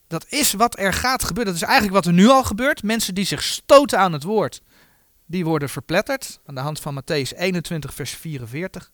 Dat 0.08 0.26
is 0.30 0.54
wat 0.54 0.80
er 0.80 0.94
gaat 0.94 1.24
gebeuren. 1.24 1.54
Dat 1.54 1.62
is 1.62 1.68
eigenlijk 1.68 1.96
wat 1.96 2.06
er 2.06 2.14
nu 2.14 2.28
al 2.28 2.44
gebeurt. 2.44 2.84
Mensen 2.84 3.16
die 3.16 3.26
zich 3.26 3.44
stoten 3.44 4.00
aan 4.00 4.14
het 4.14 4.24
woord, 4.24 4.62
die 5.26 5.46
worden 5.46 5.70
verpletterd. 5.70 6.40
Aan 6.46 6.56
de 6.56 6.62
hand 6.62 6.80
van 6.80 7.02
Matthäus 7.02 7.38
21, 7.38 7.94
vers 7.94 8.12
44. 8.12 8.92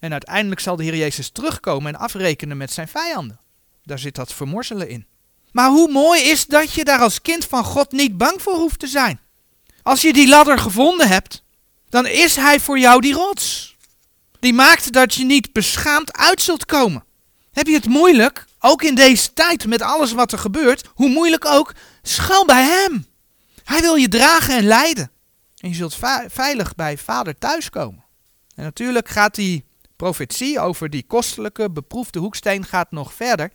En 0.00 0.12
uiteindelijk 0.12 0.60
zal 0.60 0.76
de 0.76 0.84
Heer 0.84 0.96
Jezus 0.96 1.30
terugkomen 1.30 1.94
en 1.94 2.00
afrekenen 2.00 2.56
met 2.56 2.72
zijn 2.72 2.88
vijanden. 2.88 3.40
Daar 3.84 3.98
zit 3.98 4.14
dat 4.14 4.32
vermorzelen 4.32 4.88
in. 4.88 5.06
Maar 5.52 5.68
hoe 5.70 5.90
mooi 5.90 6.20
is 6.22 6.46
dat 6.46 6.72
je 6.72 6.84
daar 6.84 7.00
als 7.00 7.22
kind 7.22 7.44
van 7.44 7.64
God 7.64 7.92
niet 7.92 8.16
bang 8.16 8.42
voor 8.42 8.54
hoeft 8.54 8.78
te 8.78 8.86
zijn. 8.86 9.20
Als 9.82 10.00
je 10.00 10.12
die 10.12 10.28
ladder 10.28 10.58
gevonden 10.58 11.08
hebt, 11.08 11.42
dan 11.88 12.06
is 12.06 12.36
hij 12.36 12.60
voor 12.60 12.78
jou 12.78 13.00
die 13.00 13.12
rots. 13.14 13.76
Die 14.40 14.52
maakt 14.52 14.92
dat 14.92 15.14
je 15.14 15.24
niet 15.24 15.52
beschaamd 15.52 16.16
uit 16.16 16.42
zult 16.42 16.64
komen. 16.64 17.04
Heb 17.52 17.66
je 17.66 17.74
het 17.74 17.86
moeilijk, 17.86 18.44
ook 18.58 18.82
in 18.82 18.94
deze 18.94 19.32
tijd 19.32 19.66
met 19.66 19.82
alles 19.82 20.12
wat 20.12 20.32
er 20.32 20.38
gebeurt, 20.38 20.88
hoe 20.94 21.08
moeilijk 21.08 21.44
ook, 21.44 21.74
schuil 22.02 22.44
bij 22.44 22.62
hem. 22.64 23.06
Hij 23.64 23.80
wil 23.80 23.94
je 23.94 24.08
dragen 24.08 24.56
en 24.56 24.64
leiden. 24.64 25.10
En 25.56 25.68
je 25.68 25.74
zult 25.74 25.98
veilig 26.28 26.74
bij 26.74 26.98
vader 26.98 27.38
thuiskomen. 27.38 28.04
En 28.54 28.64
natuurlijk 28.64 29.08
gaat 29.08 29.34
die 29.34 29.65
profetie 29.96 30.60
over 30.60 30.90
die 30.90 31.06
kostelijke, 31.06 31.70
beproefde 31.70 32.18
hoeksteen 32.18 32.64
gaat 32.64 32.90
nog 32.90 33.12
verder. 33.12 33.50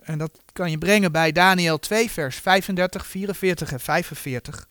En 0.00 0.18
dat 0.18 0.38
kan 0.52 0.70
je 0.70 0.78
brengen 0.78 1.12
bij 1.12 1.32
Daniel 1.32 1.78
2, 1.78 2.10
vers 2.10 2.36
35, 2.36 3.06
44 3.06 3.72
en 3.72 3.80
45. 3.80 4.68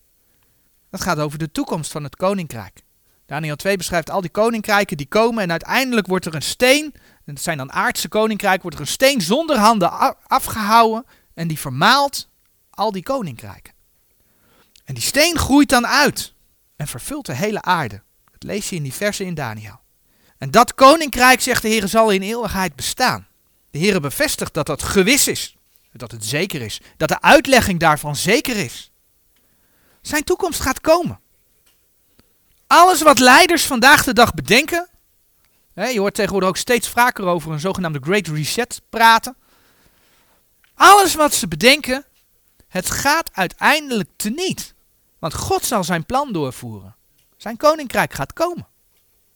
Dat 0.89 1.01
gaat 1.01 1.19
over 1.19 1.37
de 1.37 1.51
toekomst 1.51 1.91
van 1.91 2.03
het 2.03 2.15
koninkrijk. 2.15 2.81
Daniel 3.25 3.55
2 3.55 3.77
beschrijft 3.77 4.09
al 4.09 4.21
die 4.21 4.29
koninkrijken 4.29 4.97
die 4.97 5.07
komen 5.07 5.43
en 5.43 5.51
uiteindelijk 5.51 6.07
wordt 6.07 6.25
er 6.25 6.35
een 6.35 6.41
steen, 6.41 6.93
en 7.25 7.33
dat 7.33 7.43
zijn 7.43 7.57
dan 7.57 7.71
aardse 7.71 8.07
koninkrijken, 8.07 8.61
wordt 8.61 8.77
er 8.77 8.83
een 8.83 8.91
steen 8.91 9.21
zonder 9.21 9.57
handen 9.57 10.17
afgehouden 10.27 11.05
en 11.33 11.47
die 11.47 11.59
vermaalt 11.59 12.29
al 12.69 12.91
die 12.91 13.03
koninkrijken. 13.03 13.73
En 14.83 14.93
die 14.93 15.03
steen 15.03 15.37
groeit 15.37 15.69
dan 15.69 15.87
uit 15.87 16.33
en 16.75 16.87
vervult 16.87 17.25
de 17.25 17.33
hele 17.33 17.61
aarde. 17.61 18.01
Dat 18.31 18.43
lees 18.43 18.69
je 18.69 18.75
in 18.75 18.83
die 18.83 18.93
versen 18.93 19.25
in 19.25 19.33
Daniel. 19.33 19.79
En 20.37 20.51
dat 20.51 20.75
koninkrijk, 20.75 21.41
zegt 21.41 21.61
de 21.61 21.67
Heer, 21.67 21.87
zal 21.87 22.09
in 22.09 22.21
eeuwigheid 22.21 22.75
bestaan. 22.75 23.27
De 23.71 23.77
Heer 23.77 24.01
bevestigt 24.01 24.53
dat 24.53 24.65
dat 24.65 24.83
gewis 24.83 25.27
is, 25.27 25.57
dat 25.91 26.11
het 26.11 26.25
zeker 26.25 26.61
is, 26.61 26.81
dat 26.97 27.09
de 27.09 27.21
uitlegging 27.21 27.79
daarvan 27.79 28.15
zeker 28.15 28.55
is. 28.55 28.91
Zijn 30.01 30.23
toekomst 30.23 30.59
gaat 30.59 30.81
komen. 30.81 31.19
Alles 32.67 33.01
wat 33.01 33.19
leiders 33.19 33.65
vandaag 33.65 34.03
de 34.03 34.13
dag 34.13 34.33
bedenken, 34.33 34.89
hè, 35.73 35.85
je 35.85 35.99
hoort 35.99 36.13
tegenwoordig 36.13 36.49
ook 36.49 36.57
steeds 36.57 36.89
vaker 36.89 37.25
over 37.25 37.51
een 37.51 37.59
zogenaamde 37.59 37.99
Great 38.03 38.27
Reset 38.27 38.81
praten. 38.89 39.35
Alles 40.73 41.15
wat 41.15 41.33
ze 41.33 41.47
bedenken, 41.47 42.05
het 42.67 42.89
gaat 42.89 43.29
uiteindelijk 43.33 44.09
teniet. 44.15 44.73
Want 45.19 45.33
God 45.33 45.65
zal 45.65 45.83
zijn 45.83 46.05
plan 46.05 46.33
doorvoeren. 46.33 46.95
Zijn 47.37 47.57
koninkrijk 47.57 48.13
gaat 48.13 48.33
komen. 48.33 48.67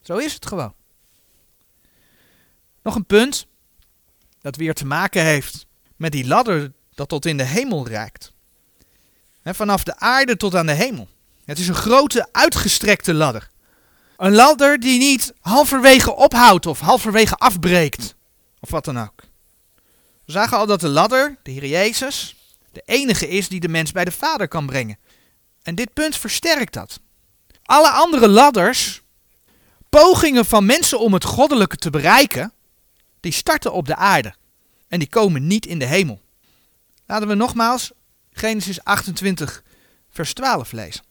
Zo 0.02 0.18
is 0.18 0.34
het 0.34 0.46
gewoon. 0.46 0.74
Nog 2.84 2.96
een 2.96 3.06
punt 3.06 3.48
dat 4.42 4.56
weer 4.56 4.74
te 4.74 4.86
maken 4.86 5.24
heeft 5.24 5.66
met 5.96 6.12
die 6.12 6.28
ladder 6.28 6.74
dat 6.94 7.10
tot 7.10 7.26
in 7.26 7.38
de 7.38 7.44
hemel 7.44 7.88
reikt. 7.88 8.34
vanaf 9.44 9.84
de 9.84 10.00
aarde 10.00 10.38
tot 10.38 10.56
aan 10.56 10.66
de 10.66 10.72
hemel. 10.72 11.08
Het 11.46 11.60
is 11.60 11.68
een 11.68 11.76
grote 11.76 12.28
uitgestrekte 12.32 13.14
ladder. 13.14 13.50
Een 14.18 14.34
ladder 14.34 14.80
die 14.80 15.00
niet 15.00 15.34
halverwege 15.40 16.16
ophoudt 16.16 16.66
of 16.66 16.80
halverwege 16.80 17.36
afbreekt. 17.36 18.16
Of 18.60 18.70
wat 18.70 18.86
dan 18.86 19.00
ook. 19.00 19.22
We 20.26 20.32
zagen 20.32 20.58
al 20.58 20.66
dat 20.66 20.80
de 20.80 20.88
ladder, 20.88 21.38
de 21.44 21.52
Heer 21.52 21.66
Jezus, 21.66 22.36
de 22.72 22.82
enige 22.86 23.28
is 23.28 23.48
die 23.48 23.60
de 23.60 23.68
mens 23.68 23.92
bij 23.92 24.06
de 24.06 24.12
Vader 24.12 24.48
kan 24.48 24.66
brengen. 24.66 24.98
En 25.64 25.76
dit 25.76 25.94
punt 25.94 26.18
versterkt 26.18 26.74
dat. 26.74 27.00
Alle 27.64 27.90
andere 27.90 28.28
ladders, 28.28 29.02
pogingen 29.90 30.46
van 30.46 30.66
mensen 30.66 31.00
om 31.00 31.14
het 31.14 31.24
goddelijke 31.24 31.76
te 31.76 31.90
bereiken, 31.90 32.54
die 33.22 33.32
starten 33.32 33.74
op 33.74 33.86
de 33.86 33.96
aarde. 33.96 34.34
En 34.88 35.00
die 35.00 35.10
komen 35.10 35.48
niet 35.48 35.66
in 35.66 35.80
de 35.80 35.86
hemel. 35.86 36.22
Laten 37.06 37.28
we 37.28 37.34
nogmaals 37.34 37.92
Genesis 38.32 38.84
28, 38.84 39.64
vers 40.10 40.34
12 40.34 40.72
lezen. 40.72 41.04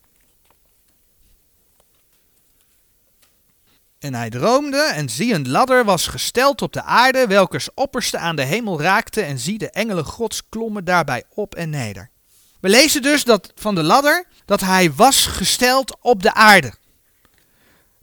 En 3.99 4.13
hij 4.13 4.29
droomde, 4.29 4.81
en 4.81 5.09
zie 5.09 5.33
een 5.33 5.49
ladder 5.49 5.85
was 5.85 6.07
gesteld 6.07 6.61
op 6.61 6.73
de 6.73 6.83
aarde, 6.83 7.27
welkers 7.27 7.73
opperste 7.73 8.17
aan 8.17 8.35
de 8.35 8.43
hemel 8.43 8.81
raakte, 8.81 9.21
en 9.21 9.39
zie 9.39 9.57
de 9.57 9.69
engelen 9.69 10.05
gods 10.05 10.41
klommen 10.49 10.85
daarbij 10.85 11.23
op 11.29 11.55
en 11.55 11.69
neder. 11.69 12.09
We 12.59 12.69
lezen 12.69 13.01
dus 13.01 13.23
dat 13.23 13.51
van 13.55 13.75
de 13.75 13.83
ladder 13.83 14.25
dat 14.45 14.61
hij 14.61 14.93
was 14.93 15.25
gesteld 15.25 15.97
op 16.01 16.23
de 16.23 16.33
aarde. 16.33 16.73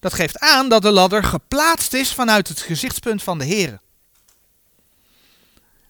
Dat 0.01 0.15
geeft 0.15 0.39
aan 0.39 0.69
dat 0.69 0.83
de 0.83 0.91
ladder 0.91 1.25
geplaatst 1.25 1.93
is 1.93 2.13
vanuit 2.13 2.49
het 2.49 2.61
gezichtspunt 2.61 3.23
van 3.23 3.39
de 3.39 3.45
Heer. 3.45 3.81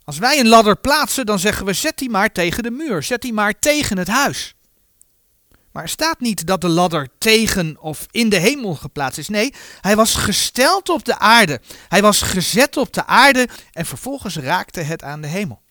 Als 0.08 0.18
wij 0.18 0.38
een 0.38 0.48
ladder 0.48 0.76
plaatsen, 0.76 1.26
dan 1.26 1.38
zeggen 1.38 1.66
we 1.66 1.72
zet 1.72 1.98
die 1.98 2.10
maar 2.10 2.32
tegen 2.32 2.62
de 2.62 2.70
muur, 2.70 3.02
zet 3.02 3.22
die 3.22 3.32
maar 3.32 3.58
tegen 3.58 3.98
het 3.98 4.08
huis. 4.08 4.54
Maar 5.72 5.82
er 5.82 5.88
staat 5.88 6.20
niet 6.20 6.46
dat 6.46 6.60
de 6.60 6.68
ladder 6.68 7.08
tegen 7.18 7.76
of 7.80 8.06
in 8.10 8.28
de 8.28 8.38
hemel 8.38 8.74
geplaatst 8.74 9.18
is. 9.18 9.28
Nee, 9.28 9.54
hij 9.80 9.96
was 9.96 10.14
gesteld 10.14 10.88
op 10.88 11.04
de 11.04 11.18
aarde. 11.18 11.60
Hij 11.88 12.02
was 12.02 12.22
gezet 12.22 12.76
op 12.76 12.92
de 12.92 13.06
aarde 13.06 13.48
en 13.72 13.86
vervolgens 13.86 14.36
raakte 14.36 14.80
het 14.80 15.02
aan 15.02 15.20
de 15.20 15.26
hemel. 15.26 15.62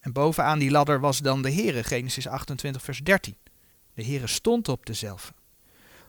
En 0.00 0.12
bovenaan 0.12 0.58
die 0.58 0.70
ladder 0.70 1.00
was 1.00 1.18
dan 1.18 1.42
de 1.42 1.52
Heere, 1.52 1.84
Genesis 1.84 2.28
28, 2.28 2.82
vers 2.82 2.98
13. 2.98 3.36
De 3.94 4.04
Heere 4.04 4.26
stond 4.26 4.68
op 4.68 4.86
dezelfde. 4.86 5.32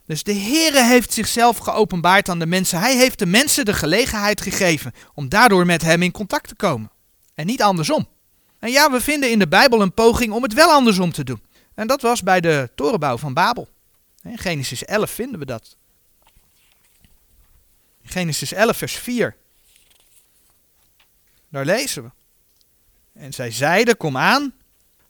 Dus 0.05 0.23
de 0.23 0.35
Heere 0.35 0.83
heeft 0.83 1.13
zichzelf 1.13 1.57
geopenbaard 1.57 2.29
aan 2.29 2.39
de 2.39 2.45
mensen. 2.45 2.79
Hij 2.79 2.97
heeft 2.97 3.19
de 3.19 3.25
mensen 3.25 3.65
de 3.65 3.73
gelegenheid 3.73 4.41
gegeven 4.41 4.91
om 5.13 5.29
daardoor 5.29 5.65
met 5.65 5.81
hem 5.81 6.01
in 6.01 6.11
contact 6.11 6.47
te 6.47 6.55
komen. 6.55 6.92
En 7.33 7.45
niet 7.45 7.61
andersom. 7.61 8.07
En 8.59 8.71
ja, 8.71 8.91
we 8.91 9.01
vinden 9.01 9.31
in 9.31 9.39
de 9.39 9.47
Bijbel 9.47 9.81
een 9.81 9.93
poging 9.93 10.33
om 10.33 10.43
het 10.43 10.53
wel 10.53 10.69
andersom 10.69 11.11
te 11.11 11.23
doen. 11.23 11.43
En 11.75 11.87
dat 11.87 12.01
was 12.01 12.23
bij 12.23 12.41
de 12.41 12.69
torenbouw 12.75 13.17
van 13.17 13.33
Babel. 13.33 13.69
In 14.23 14.37
Genesis 14.37 14.85
11 14.85 15.11
vinden 15.11 15.39
we 15.39 15.45
dat. 15.45 15.75
Genesis 18.03 18.53
11, 18.53 18.77
vers 18.77 18.93
4. 18.93 19.35
Daar 21.49 21.65
lezen 21.65 22.03
we. 22.03 22.09
En 23.13 23.33
zij 23.33 23.51
zeiden, 23.51 23.97
kom 23.97 24.17
aan, 24.17 24.53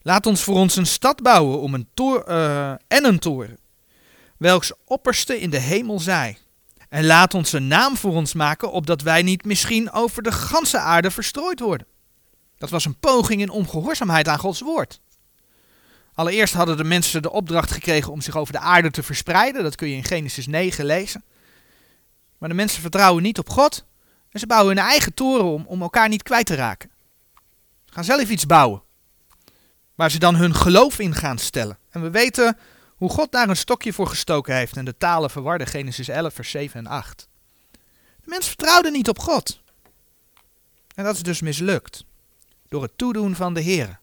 laat 0.01 0.25
ons 0.25 0.43
voor 0.43 0.55
ons 0.55 0.75
een 0.75 0.86
stad 0.86 1.21
bouwen 1.21 1.59
om 1.59 1.73
een 1.73 1.88
toren, 1.93 2.31
uh, 2.31 2.69
en 2.88 3.05
een 3.05 3.19
toren, 3.19 3.57
welks 4.38 4.71
opperste 4.86 5.39
in 5.39 5.49
de 5.49 5.59
hemel 5.59 5.99
zij. 5.99 6.38
En 6.89 7.05
laat 7.05 7.33
ons 7.33 7.53
een 7.53 7.67
naam 7.67 7.97
voor 7.97 8.13
ons 8.13 8.33
maken, 8.33 8.71
opdat 8.71 9.01
wij 9.01 9.21
niet 9.21 9.45
misschien 9.45 9.91
over 9.91 10.23
de 10.23 10.31
ganse 10.31 10.77
aarde 10.77 11.12
verstrooid 11.12 11.59
worden. 11.59 11.88
Dat 12.63 12.71
was 12.71 12.86
een 12.86 12.99
poging 12.99 13.41
in 13.41 13.49
ongehoorzaamheid 13.49 14.28
aan 14.28 14.39
Gods 14.39 14.62
woord. 14.62 14.99
Allereerst 16.13 16.54
hadden 16.54 16.78
de 16.78 16.84
mensen 16.84 17.21
de 17.21 17.32
opdracht 17.32 17.71
gekregen 17.71 18.12
om 18.12 18.21
zich 18.21 18.38
over 18.38 18.54
de 18.54 18.60
aarde 18.60 18.91
te 18.91 19.04
verspreiden. 19.04 19.63
Dat 19.63 19.76
kun 19.76 19.89
je 19.89 19.95
in 19.95 20.04
Genesis 20.04 20.47
9 20.47 20.86
lezen. 20.86 21.23
Maar 22.38 22.49
de 22.49 22.56
mensen 22.56 22.82
vertrouwen 22.82 23.23
niet 23.23 23.39
op 23.39 23.49
God. 23.49 23.86
En 24.30 24.39
ze 24.39 24.47
bouwen 24.47 24.76
hun 24.76 24.86
eigen 24.86 25.13
toren 25.13 25.45
om, 25.45 25.65
om 25.67 25.82
elkaar 25.82 26.10
niet 26.10 26.23
kwijt 26.23 26.45
te 26.45 26.56
raken. 26.56 26.89
Ze 27.86 27.93
gaan 27.93 28.04
zelf 28.04 28.30
iets 28.30 28.45
bouwen. 28.45 28.82
Waar 29.95 30.12
ze 30.12 30.19
dan 30.19 30.36
hun 30.36 30.56
geloof 30.56 30.99
in 30.99 31.15
gaan 31.15 31.38
stellen. 31.38 31.78
En 31.89 32.02
we 32.02 32.10
weten 32.10 32.58
hoe 32.95 33.10
God 33.10 33.32
daar 33.32 33.49
een 33.49 33.56
stokje 33.56 33.93
voor 33.93 34.08
gestoken 34.08 34.56
heeft. 34.56 34.78
En 34.78 34.86
de 34.86 34.97
talen 34.97 35.30
verwarden. 35.30 35.67
Genesis 35.67 36.08
11, 36.08 36.34
vers 36.34 36.49
7 36.49 36.80
en 36.80 36.88
8. 36.88 37.28
De 37.71 37.80
mensen 38.26 38.49
vertrouwden 38.49 38.91
niet 38.91 39.10
op 39.10 39.19
God. 39.19 39.62
En 40.95 41.04
dat 41.04 41.15
is 41.15 41.23
dus 41.23 41.41
mislukt. 41.41 42.04
Door 42.73 42.81
het 42.81 42.97
toedoen 42.97 43.36
van 43.36 43.53
de 43.53 43.62
Heer. 43.62 43.99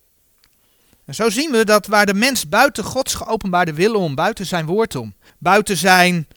En 1.04 1.14
zo 1.14 1.30
zien 1.30 1.50
we 1.50 1.64
dat 1.64 1.87
waar 1.87 2.06
de 2.06 2.14
mens 2.14 2.48
buiten 2.48 2.85
Gods 2.85 3.14
geopenbaarde 3.14 3.72
willen 3.72 3.98
om, 3.98 4.14
buiten 4.14 4.46
zijn 4.46 4.66
woord 4.66 4.94
om, 4.94 5.14
buiten 5.38 5.76
zijn 5.76 6.28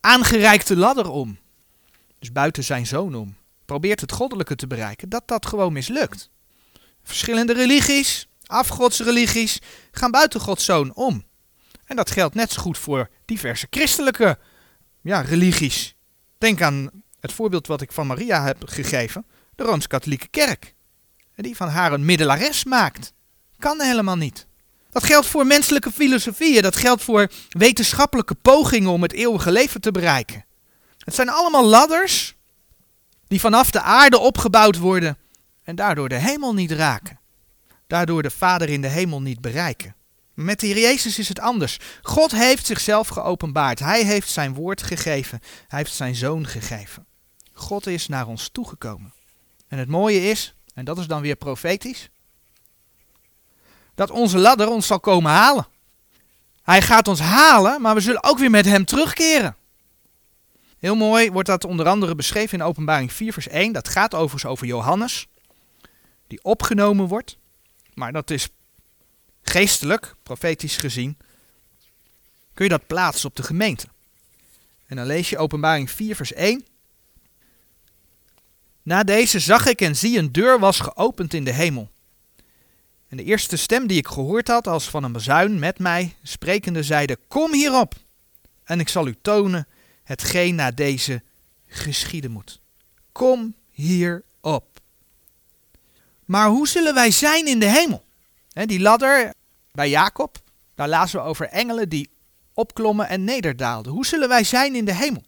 aangereikte 0.00 0.76
ladder 0.76 1.10
om, 1.10 1.38
dus 2.18 2.32
buiten 2.32 2.64
zijn 2.64 2.86
zoon 2.86 3.14
om, 3.14 3.36
probeert 3.64 4.00
het 4.00 4.12
goddelijke 4.12 4.56
te 4.56 4.66
bereiken, 4.66 5.08
dat 5.08 5.22
dat 5.26 5.46
gewoon 5.46 5.72
mislukt. 5.72 6.30
Verschillende 7.02 7.52
religies, 7.52 8.28
afgodsreligies, 8.46 9.60
gaan 9.90 10.10
buiten 10.10 10.40
Gods 10.40 10.64
zoon 10.64 10.94
om. 10.94 11.24
En 11.84 11.96
dat 11.96 12.10
geldt 12.10 12.34
net 12.34 12.52
zo 12.52 12.62
goed 12.62 12.78
voor 12.78 13.10
diverse 13.24 13.66
christelijke 13.70 14.38
ja, 15.00 15.20
religies. 15.20 15.94
Denk 16.38 16.62
aan 16.62 16.90
het 17.20 17.32
voorbeeld 17.32 17.66
wat 17.66 17.80
ik 17.80 17.92
van 17.92 18.06
Maria 18.06 18.44
heb 18.44 18.56
gegeven, 18.64 19.26
de 19.54 19.64
Rooms-Katholieke 19.64 20.28
Kerk. 20.28 20.74
Die 21.36 21.56
van 21.56 21.68
haar 21.68 21.92
een 21.92 22.04
middelares 22.04 22.64
maakt. 22.64 23.12
Kan 23.58 23.80
helemaal 23.80 24.16
niet. 24.16 24.46
Dat 24.90 25.04
geldt 25.04 25.26
voor 25.26 25.46
menselijke 25.46 25.92
filosofieën, 25.92 26.62
dat 26.62 26.76
geldt 26.76 27.02
voor 27.02 27.30
wetenschappelijke 27.48 28.34
pogingen 28.34 28.90
om 28.90 29.02
het 29.02 29.12
eeuwige 29.12 29.52
leven 29.52 29.80
te 29.80 29.90
bereiken. 29.90 30.44
Het 30.98 31.14
zijn 31.14 31.28
allemaal 31.28 31.64
ladders 31.64 32.34
die 33.28 33.40
vanaf 33.40 33.70
de 33.70 33.80
aarde 33.80 34.18
opgebouwd 34.18 34.78
worden 34.78 35.18
en 35.62 35.76
daardoor 35.76 36.08
de 36.08 36.14
hemel 36.14 36.54
niet 36.54 36.70
raken. 36.70 37.20
Daardoor 37.86 38.22
de 38.22 38.30
Vader 38.30 38.68
in 38.68 38.80
de 38.80 38.88
hemel 38.88 39.22
niet 39.22 39.40
bereiken. 39.40 39.94
Met 40.34 40.60
de 40.60 40.66
Heer 40.66 40.78
Jezus 40.78 41.18
is 41.18 41.28
het 41.28 41.40
anders. 41.40 41.78
God 42.02 42.30
heeft 42.30 42.66
zichzelf 42.66 43.08
geopenbaard. 43.08 43.78
Hij 43.78 44.04
heeft 44.04 44.30
zijn 44.30 44.54
woord 44.54 44.82
gegeven. 44.82 45.40
Hij 45.68 45.78
heeft 45.78 45.92
zijn 45.92 46.14
zoon 46.14 46.46
gegeven. 46.46 47.06
God 47.52 47.86
is 47.86 48.08
naar 48.08 48.26
ons 48.26 48.48
toegekomen. 48.48 49.12
En 49.68 49.78
het 49.78 49.88
mooie 49.88 50.30
is, 50.30 50.54
en 50.76 50.84
dat 50.84 50.98
is 50.98 51.06
dan 51.06 51.20
weer 51.20 51.36
profetisch, 51.36 52.08
dat 53.94 54.10
onze 54.10 54.38
ladder 54.38 54.68
ons 54.68 54.86
zal 54.86 55.00
komen 55.00 55.30
halen. 55.30 55.66
Hij 56.62 56.82
gaat 56.82 57.08
ons 57.08 57.20
halen, 57.20 57.80
maar 57.80 57.94
we 57.94 58.00
zullen 58.00 58.24
ook 58.24 58.38
weer 58.38 58.50
met 58.50 58.64
hem 58.64 58.84
terugkeren. 58.84 59.56
Heel 60.78 60.94
mooi 60.94 61.30
wordt 61.30 61.48
dat 61.48 61.64
onder 61.64 61.88
andere 61.88 62.14
beschreven 62.14 62.58
in 62.58 62.64
Openbaring 62.64 63.12
4, 63.12 63.32
vers 63.32 63.48
1. 63.48 63.72
Dat 63.72 63.88
gaat 63.88 64.14
overigens 64.14 64.44
over 64.44 64.66
Johannes, 64.66 65.26
die 66.26 66.44
opgenomen 66.44 67.06
wordt. 67.06 67.36
Maar 67.94 68.12
dat 68.12 68.30
is 68.30 68.48
geestelijk, 69.42 70.14
profetisch 70.22 70.76
gezien, 70.76 71.18
kun 72.54 72.64
je 72.64 72.70
dat 72.70 72.86
plaatsen 72.86 73.28
op 73.28 73.36
de 73.36 73.42
gemeente. 73.42 73.86
En 74.86 74.96
dan 74.96 75.06
lees 75.06 75.30
je 75.30 75.38
Openbaring 75.38 75.90
4, 75.90 76.16
vers 76.16 76.32
1. 76.32 76.64
Na 78.86 79.04
deze 79.04 79.38
zag 79.38 79.66
ik 79.66 79.80
en 79.80 79.96
zie 79.96 80.18
een 80.18 80.32
deur 80.32 80.58
was 80.58 80.80
geopend 80.80 81.34
in 81.34 81.44
de 81.44 81.52
hemel. 81.52 81.90
En 83.08 83.16
de 83.16 83.24
eerste 83.24 83.56
stem 83.56 83.86
die 83.86 83.98
ik 83.98 84.06
gehoord 84.06 84.48
had 84.48 84.66
als 84.66 84.88
van 84.90 85.04
een 85.04 85.12
bazuin 85.12 85.58
met 85.58 85.78
mij, 85.78 86.14
sprekende, 86.22 86.82
zeide, 86.82 87.18
kom 87.28 87.52
hierop 87.52 87.94
en 88.64 88.80
ik 88.80 88.88
zal 88.88 89.06
u 89.06 89.14
tonen 89.22 89.66
hetgeen 90.02 90.54
na 90.54 90.70
deze 90.70 91.22
geschieden 91.66 92.30
moet. 92.30 92.60
Kom 93.12 93.54
hierop. 93.70 94.80
Maar 96.24 96.48
hoe 96.48 96.68
zullen 96.68 96.94
wij 96.94 97.10
zijn 97.10 97.46
in 97.46 97.58
de 97.58 97.70
hemel? 97.70 98.04
die 98.52 98.80
ladder 98.80 99.34
bij 99.72 99.88
Jacob, 99.88 100.38
daar 100.74 100.88
lazen 100.88 101.20
we 101.20 101.26
over 101.26 101.46
engelen 101.46 101.88
die 101.88 102.10
opklommen 102.54 103.08
en 103.08 103.24
nederdaalden. 103.24 103.92
Hoe 103.92 104.06
zullen 104.06 104.28
wij 104.28 104.44
zijn 104.44 104.74
in 104.74 104.84
de 104.84 104.94
hemel? 104.94 105.22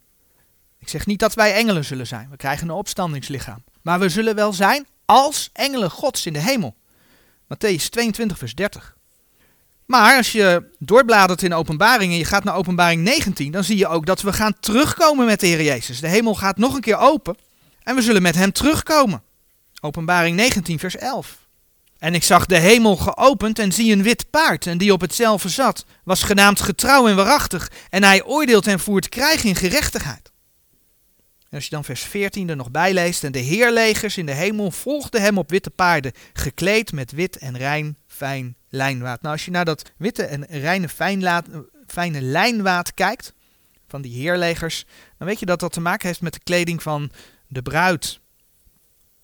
Ik 0.79 0.89
zeg 0.89 1.07
niet 1.07 1.19
dat 1.19 1.35
wij 1.35 1.55
engelen 1.55 1.85
zullen 1.85 2.07
zijn. 2.07 2.31
We 2.31 2.37
krijgen 2.37 2.69
een 2.69 2.75
opstandingslichaam. 2.75 3.65
Maar 3.83 3.99
we 3.99 4.09
zullen 4.09 4.35
wel 4.35 4.53
zijn 4.53 4.87
als 5.05 5.51
engelen 5.53 5.91
gods 5.91 6.27
in 6.27 6.33
de 6.33 6.39
hemel. 6.39 6.75
Matthäus 7.45 7.89
22, 7.91 8.39
vers 8.39 8.55
30. 8.55 8.97
Maar 9.87 10.17
als 10.17 10.33
je 10.33 10.65
doorbladert 10.79 11.43
in 11.43 11.55
openbaring 11.55 12.13
en 12.13 12.19
je 12.19 12.25
gaat 12.25 12.45
naar 12.45 12.55
openbaring 12.55 13.03
19, 13.03 13.53
dan 13.53 13.65
zie 13.65 13.77
je 13.77 13.89
ook 13.89 14.07
dat 14.07 14.23
we 14.23 14.33
gaan 14.33 14.61
terugkomen 14.61 15.27
met 15.27 15.41
de 15.41 15.47
Heer 15.47 15.63
Jezus. 15.63 16.01
De 16.01 16.09
hemel 16.09 16.35
gaat 16.35 16.57
nog 16.57 16.75
een 16.75 16.81
keer 16.81 16.99
open 16.99 17.37
en 17.83 17.95
we 17.95 18.03
zullen 18.03 18.23
met 18.23 18.35
hem 18.35 18.53
terugkomen. 18.53 19.23
Openbaring 19.81 20.37
19, 20.37 20.79
vers 20.79 20.97
11. 20.97 21.39
En 21.99 22.15
ik 22.15 22.23
zag 22.23 22.47
de 22.47 22.59
hemel 22.59 22.97
geopend 22.97 23.59
en 23.59 23.73
zie 23.73 23.93
een 23.93 24.03
wit 24.03 24.31
paard, 24.31 24.67
en 24.67 24.79
die 24.79 24.93
op 24.93 25.01
hetzelfde 25.01 25.49
zat, 25.49 25.85
was 26.05 26.23
genaamd 26.23 26.61
getrouw 26.61 27.09
en 27.09 27.17
waarachtig, 27.17 27.71
en 27.91 28.03
hij 28.03 28.25
oordeelt 28.25 28.67
en 28.67 28.81
voert 28.81 29.09
krijg 29.09 29.45
in 29.45 29.57
gerechtigheid. 29.57 30.33
En 31.49 31.57
als 31.57 31.65
je 31.65 31.71
dan 31.71 31.85
vers 31.85 32.03
14 32.03 32.49
er 32.49 32.57
nog 32.57 32.71
bij 32.71 32.93
leest, 32.93 33.25
en 33.25 33.33
de 33.33 33.39
heerlegers 33.39 34.17
in 34.17 34.27
de 34.27 34.33
hemel 34.33 34.71
volgden 34.71 35.23
hem 35.23 35.39
op 35.39 35.51
witte 35.51 35.71
paarden, 35.71 36.13
gekleed 36.33 36.93
met 36.93 37.13
wit 37.13 37.39
en 37.39 37.57
rein 37.57 37.97
fijn 38.07 38.57
lijnwaad. 38.69 39.23
Nou, 39.23 39.35
als 39.35 39.45
je 39.45 39.51
naar 39.51 39.65
dat 39.65 39.93
witte 39.97 40.23
en 40.23 40.47
reine 40.47 40.89
fijne 41.87 42.21
lijnwaad 42.21 42.95
kijkt, 42.95 43.33
van 43.89 44.03
die 44.03 44.21
heerlegers, 44.21 44.85
dan 45.19 45.29
weet 45.29 45.41
je 45.41 45.47
dat 45.47 45.61
dat 45.61 45.73
te 45.73 45.81
maken 45.81 46.07
heeft 46.07 46.21
met 46.21 46.33
de 46.33 46.41
kleding 46.43 46.83
van 46.83 47.11
de 47.47 47.63
bruid, 47.63 48.21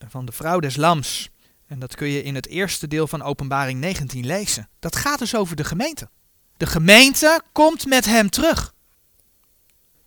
van 0.09 0.25
de 0.25 0.33
vrouw 0.33 0.61
des 0.61 0.77
lams. 0.77 1.31
En 1.67 1.79
dat 1.79 1.95
kun 1.95 2.09
je 2.09 2.23
in 2.23 2.35
het 2.35 2.47
eerste 2.47 2.89
deel 2.89 3.07
van 3.07 3.23
Openbaring 3.23 3.81
19 3.81 4.27
lezen. 4.27 4.69
Dat 4.79 4.97
gaat 4.97 5.19
dus 5.19 5.37
over 5.37 5.57
de 5.57 5.65
gemeente. 5.65 6.09
De 6.57 6.67
gemeente 6.67 7.43
komt 7.53 7.87
met 7.87 8.05
hem 8.05 8.31
terug. 8.31 8.74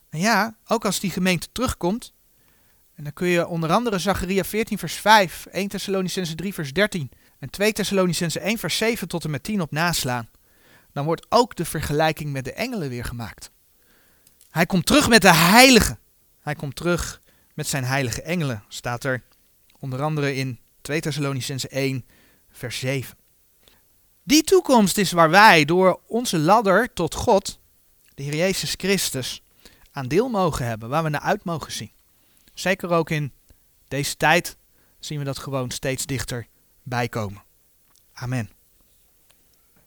En 0.10 0.20
ja, 0.20 0.56
ook 0.68 0.86
als 0.86 1.00
die 1.00 1.12
gemeente 1.12 1.48
terugkomt, 1.52 2.14
en 2.96 3.04
dan 3.04 3.14
kun 3.14 3.28
je 3.28 3.48
onder 3.48 3.72
andere 3.72 4.00
Zacharia 4.00 4.44
14 4.44 4.78
vers 4.78 4.94
5, 4.94 5.46
1 5.46 5.68
Thessalonicense 5.68 6.36
3 6.36 6.54
vers 6.54 6.74
13 6.74 7.12
en 7.40 7.50
2 7.50 7.74
Thessalonicense 7.74 8.40
1 8.40 8.58
vers 8.58 8.78
7 8.78 9.08
tot 9.08 9.24
en 9.24 9.30
met 9.30 9.44
10 9.44 9.62
op 9.62 9.72
naslaan. 9.72 10.30
Dan 10.94 11.06
wordt 11.06 11.26
ook 11.30 11.56
de 11.56 11.66
vergelijking 11.66 12.32
met 12.32 12.46
de 12.46 12.54
engelen 12.54 12.90
weer 12.90 13.06
gemaakt. 13.06 13.52
Hij 14.50 14.66
komt 14.66 14.86
terug 14.86 15.10
met 15.10 15.22
de 15.22 15.34
heiligen. 15.34 16.00
Hij 16.42 16.56
komt 16.56 16.76
terug 16.76 17.22
met 17.54 17.68
zijn 17.68 17.84
heilige 17.84 18.22
engelen, 18.22 18.64
staat 18.68 19.04
er 19.04 19.24
onder 19.80 20.02
andere 20.02 20.36
in 20.36 20.60
2 20.82 21.00
Thessalonicense 21.02 21.68
1 21.68 22.06
vers 22.50 22.80
7. 22.80 23.18
Die 24.24 24.44
toekomst 24.44 24.98
is 24.98 25.12
waar 25.12 25.30
wij 25.30 25.66
door 25.66 26.00
onze 26.08 26.38
ladder 26.38 26.94
tot 26.94 27.14
God, 27.14 27.60
de 28.16 28.24
Heer 28.24 28.36
Jezus 28.36 28.74
Christus, 28.78 29.44
aan 29.98 30.08
deel 30.08 30.30
mogen 30.30 30.66
hebben, 30.66 30.90
waar 30.90 31.04
we 31.04 31.10
naar 31.10 31.22
uit 31.22 31.44
mogen 31.44 31.72
zien. 31.72 31.92
Zeker 32.54 32.90
ook 32.90 33.10
in 33.10 33.34
deze 33.88 34.18
tijd 34.18 34.58
zien 35.00 35.20
we 35.20 35.26
dat 35.26 35.38
gewoon 35.38 35.72
steeds 35.72 36.06
dichter 36.06 36.48
bijkomen. 36.84 37.44
Amen. 38.14 38.57